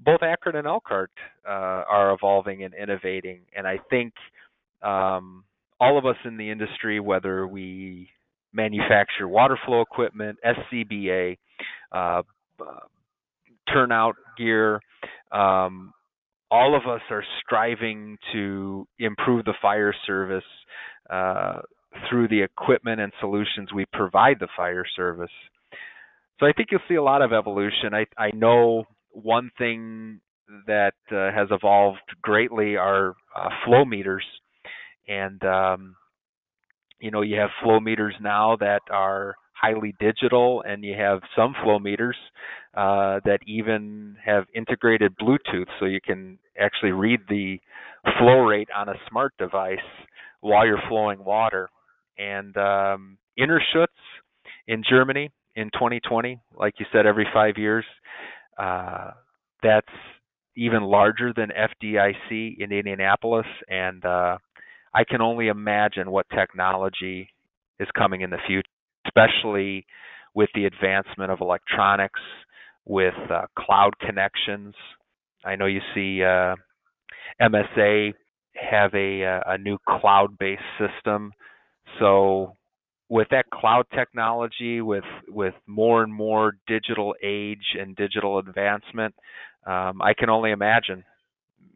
both 0.00 0.22
Akron 0.22 0.56
and 0.56 0.66
Elkhart 0.66 1.12
uh, 1.48 1.84
are 1.88 2.12
evolving 2.12 2.64
and 2.64 2.74
innovating. 2.74 3.42
And 3.56 3.66
I 3.66 3.78
think 3.88 4.12
um, 4.82 5.44
all 5.80 5.98
of 5.98 6.06
us 6.06 6.16
in 6.24 6.36
the 6.36 6.50
industry, 6.50 7.00
whether 7.00 7.46
we 7.46 8.08
manufacture 8.52 9.28
water 9.28 9.58
flow 9.66 9.82
equipment, 9.82 10.38
SCBA, 10.44 11.36
uh, 11.92 12.22
turnout 13.72 14.16
gear, 14.38 14.80
um, 15.32 15.92
all 16.50 16.76
of 16.76 16.82
us 16.86 17.02
are 17.10 17.24
striving 17.44 18.16
to 18.32 18.86
improve 18.98 19.44
the 19.44 19.54
fire 19.60 19.94
service 20.06 20.44
uh, 21.10 21.60
through 22.08 22.28
the 22.28 22.42
equipment 22.42 23.00
and 23.00 23.12
solutions 23.20 23.72
we 23.74 23.84
provide 23.92 24.36
the 24.38 24.48
fire 24.56 24.84
service. 24.94 25.30
So 26.38 26.46
I 26.46 26.52
think 26.52 26.68
you'll 26.70 26.80
see 26.88 26.94
a 26.94 27.02
lot 27.02 27.22
of 27.22 27.32
evolution. 27.32 27.92
I, 27.92 28.06
I 28.16 28.30
know 28.32 28.84
one 29.10 29.50
thing 29.58 30.20
that 30.66 30.94
uh, 31.10 31.32
has 31.36 31.48
evolved 31.50 31.98
greatly 32.22 32.76
are 32.76 33.14
uh, 33.36 33.48
flow 33.64 33.84
meters 33.84 34.24
and 35.08 35.42
um, 35.44 35.96
you 37.00 37.10
know 37.10 37.22
you 37.22 37.36
have 37.38 37.50
flow 37.62 37.80
meters 37.80 38.14
now 38.20 38.56
that 38.56 38.82
are 38.90 39.36
highly 39.52 39.94
digital, 39.98 40.62
and 40.66 40.84
you 40.84 40.94
have 40.94 41.20
some 41.34 41.54
flow 41.62 41.78
meters 41.78 42.16
uh, 42.74 43.20
that 43.24 43.38
even 43.46 44.16
have 44.24 44.44
integrated 44.54 45.14
Bluetooth, 45.16 45.66
so 45.80 45.86
you 45.86 46.00
can 46.00 46.38
actually 46.60 46.92
read 46.92 47.20
the 47.28 47.58
flow 48.18 48.40
rate 48.40 48.68
on 48.74 48.88
a 48.88 48.94
smart 49.08 49.32
device 49.38 49.78
while 50.40 50.66
you're 50.66 50.82
flowing 50.88 51.24
water. 51.24 51.68
And 52.18 52.56
um, 52.56 53.18
Interschutz 53.38 53.86
in 54.66 54.82
Germany 54.88 55.30
in 55.54 55.70
2020, 55.72 56.38
like 56.58 56.74
you 56.78 56.86
said, 56.92 57.06
every 57.06 57.26
five 57.32 57.54
years. 57.56 57.84
Uh, 58.58 59.12
that's 59.62 59.86
even 60.56 60.82
larger 60.82 61.32
than 61.34 61.48
FDIC 61.50 62.58
in 62.58 62.72
Indianapolis, 62.72 63.46
and 63.68 64.04
uh, 64.04 64.38
I 64.96 65.04
can 65.04 65.20
only 65.20 65.48
imagine 65.48 66.10
what 66.10 66.26
technology 66.34 67.28
is 67.78 67.88
coming 67.98 68.22
in 68.22 68.30
the 68.30 68.38
future, 68.46 68.66
especially 69.06 69.84
with 70.34 70.48
the 70.54 70.64
advancement 70.64 71.30
of 71.30 71.42
electronics, 71.42 72.20
with 72.86 73.14
uh, 73.30 73.42
cloud 73.58 73.92
connections. 74.00 74.74
I 75.44 75.56
know 75.56 75.66
you 75.66 75.82
see 75.94 76.22
uh, 76.22 76.54
MSA 77.42 78.14
have 78.54 78.94
a, 78.94 79.22
uh, 79.22 79.40
a 79.52 79.58
new 79.58 79.76
cloud-based 79.86 80.62
system, 80.78 81.32
so 82.00 82.56
with 83.10 83.28
that 83.32 83.50
cloud 83.50 83.84
technology, 83.94 84.80
with 84.80 85.04
with 85.28 85.54
more 85.66 86.02
and 86.02 86.12
more 86.12 86.54
digital 86.66 87.14
age 87.22 87.76
and 87.78 87.94
digital 87.96 88.38
advancement, 88.38 89.14
um, 89.66 90.00
I 90.00 90.14
can 90.18 90.30
only 90.30 90.52
imagine. 90.52 91.04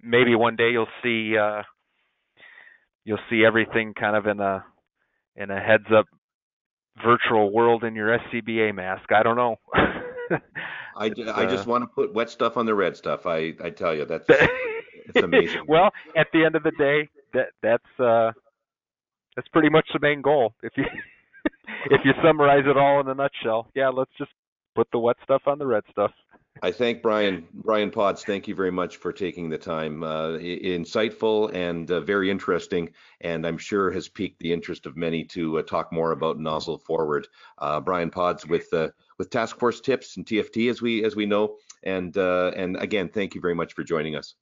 Maybe 0.03 0.35
one 0.35 0.57
day 0.57 0.71
you'll 0.71 0.89
see 1.03 1.37
uh, 1.37 1.63
you'll 3.05 3.19
see 3.29 3.45
everything 3.45 3.95
kind 3.95 4.17
of 4.17 4.27
in 4.27 4.41
a 4.41 4.65
in 5.37 5.51
a 5.51 5.61
heads 5.61 5.87
up 5.95 6.07
virtual 7.03 7.53
world 7.53 7.85
in 7.85 7.95
your 7.95 8.19
SCBA 8.19 8.75
mask. 8.75 9.11
I 9.13 9.23
don't 9.23 9.37
know. 9.37 9.57
I, 10.97 11.11
I 11.35 11.47
just 11.47 11.67
want 11.67 11.83
to 11.83 11.89
put 11.89 12.13
wet 12.13 12.31
stuff 12.31 12.57
on 12.57 12.67
the 12.67 12.75
red 12.75 12.97
stuff. 12.97 13.27
I 13.27 13.55
I 13.63 13.71
tell 13.71 13.95
you 13.95 14.05
that's 14.05 14.27
it's 14.29 15.17
amazing. 15.23 15.63
well, 15.67 15.91
at 16.17 16.27
the 16.33 16.45
end 16.45 16.57
of 16.57 16.63
the 16.63 16.73
day, 16.73 17.09
that 17.33 17.49
that's 17.63 18.01
uh 18.01 18.33
that's 19.37 19.49
pretty 19.49 19.71
much 19.71 19.87
the 19.93 20.01
main 20.01 20.21
goal. 20.21 20.55
If 20.63 20.73
you 20.77 20.85
if 21.91 22.01
you 22.05 22.13
summarize 22.23 22.65
it 22.67 22.77
all 22.77 23.01
in 23.01 23.09
a 23.09 23.15
nutshell, 23.15 23.69
yeah, 23.75 23.89
let's 23.89 24.11
just 24.19 24.33
put 24.75 24.89
the 24.93 24.99
wet 24.99 25.17
stuff 25.25 25.43
on 25.47 25.59
the 25.59 25.67
red 25.67 25.85
stuff. 25.91 26.13
I 26.63 26.71
thank 26.71 27.03
Brian 27.03 27.47
Brian 27.55 27.91
Pods. 27.91 28.25
Thank 28.25 28.47
you 28.47 28.55
very 28.55 28.71
much 28.71 28.99
for 28.99 29.13
taking 29.13 29.49
the 29.49 29.57
time. 29.57 30.03
Uh, 30.03 30.33
insightful 30.39 31.53
and 31.55 31.91
uh, 31.91 32.01
very 32.01 32.31
interesting, 32.31 32.91
and 33.23 33.47
I'm 33.47 33.57
sure 33.57 33.91
has 33.91 34.09
piqued 34.09 34.41
the 34.41 34.53
interest 34.53 34.85
of 34.85 34.97
many 34.97 35.25
to 35.25 35.59
uh, 35.59 35.63
talk 35.63 35.93
more 35.93 36.13
about 36.13 36.39
nozzle 36.39 36.79
forward. 36.79 37.29
Uh, 37.59 37.81
Brian 37.81 38.11
Pods 38.11 38.47
with 38.47 38.73
uh, 38.75 38.89
with 39.19 39.31
Task 39.31 39.59
Force 39.59 39.81
Tips 39.81 40.17
and 40.17 40.27
TFT, 40.27 40.69
as 40.69 40.83
we 40.83 41.05
as 41.05 41.17
we 41.17 41.25
know, 41.25 41.57
and 41.83 42.17
uh, 42.19 42.53
and 42.55 42.77
again, 42.77 43.09
thank 43.09 43.35
you 43.35 43.41
very 43.41 43.55
much 43.55 43.73
for 43.73 43.83
joining 43.83 44.17
us. 44.17 44.35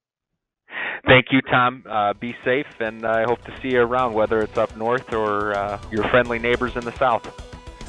Thank 1.07 1.27
you, 1.31 1.41
Tom. 1.43 1.85
be 2.21 2.35
safe, 2.45 2.67
and 2.81 3.07
I 3.07 3.23
hope 3.23 3.45
to 3.45 3.57
see 3.63 3.69
you 3.69 3.81
around, 3.81 4.15
whether 4.15 4.41
it's 4.41 4.59
up 4.59 4.77
north 4.77 5.13
or 5.13 5.79
your 5.93 6.03
friendly 6.09 6.41
neighbors 6.41 6.75
in 6.75 6.85
the 6.85 6.97
south. 6.97 7.48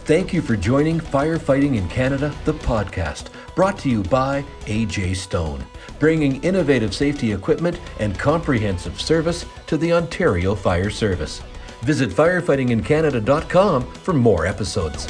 Thank 0.10 0.34
you 0.34 0.42
for 0.42 0.56
joining 0.56 1.00
Firefighting 1.00 1.78
in 1.78 1.88
Canada, 1.88 2.34
the 2.44 2.56
podcast, 2.56 3.28
brought 3.54 3.78
to 3.78 3.90
you 3.92 4.02
by 4.02 4.44
AJ 4.66 5.16
Stone, 5.16 5.64
bringing 6.00 6.44
innovative 6.44 6.96
safety 6.96 7.32
equipment 7.32 7.80
and 8.00 8.18
comprehensive 8.18 9.00
service 9.00 9.46
to 9.68 9.78
the 9.78 9.94
Ontario 9.94 10.56
Fire 10.56 10.90
Service. 10.90 11.44
Visit 11.82 12.10
firefightingincanada.com 12.10 13.84
for 13.84 14.14
more 14.16 14.48
episodes. 14.48 15.08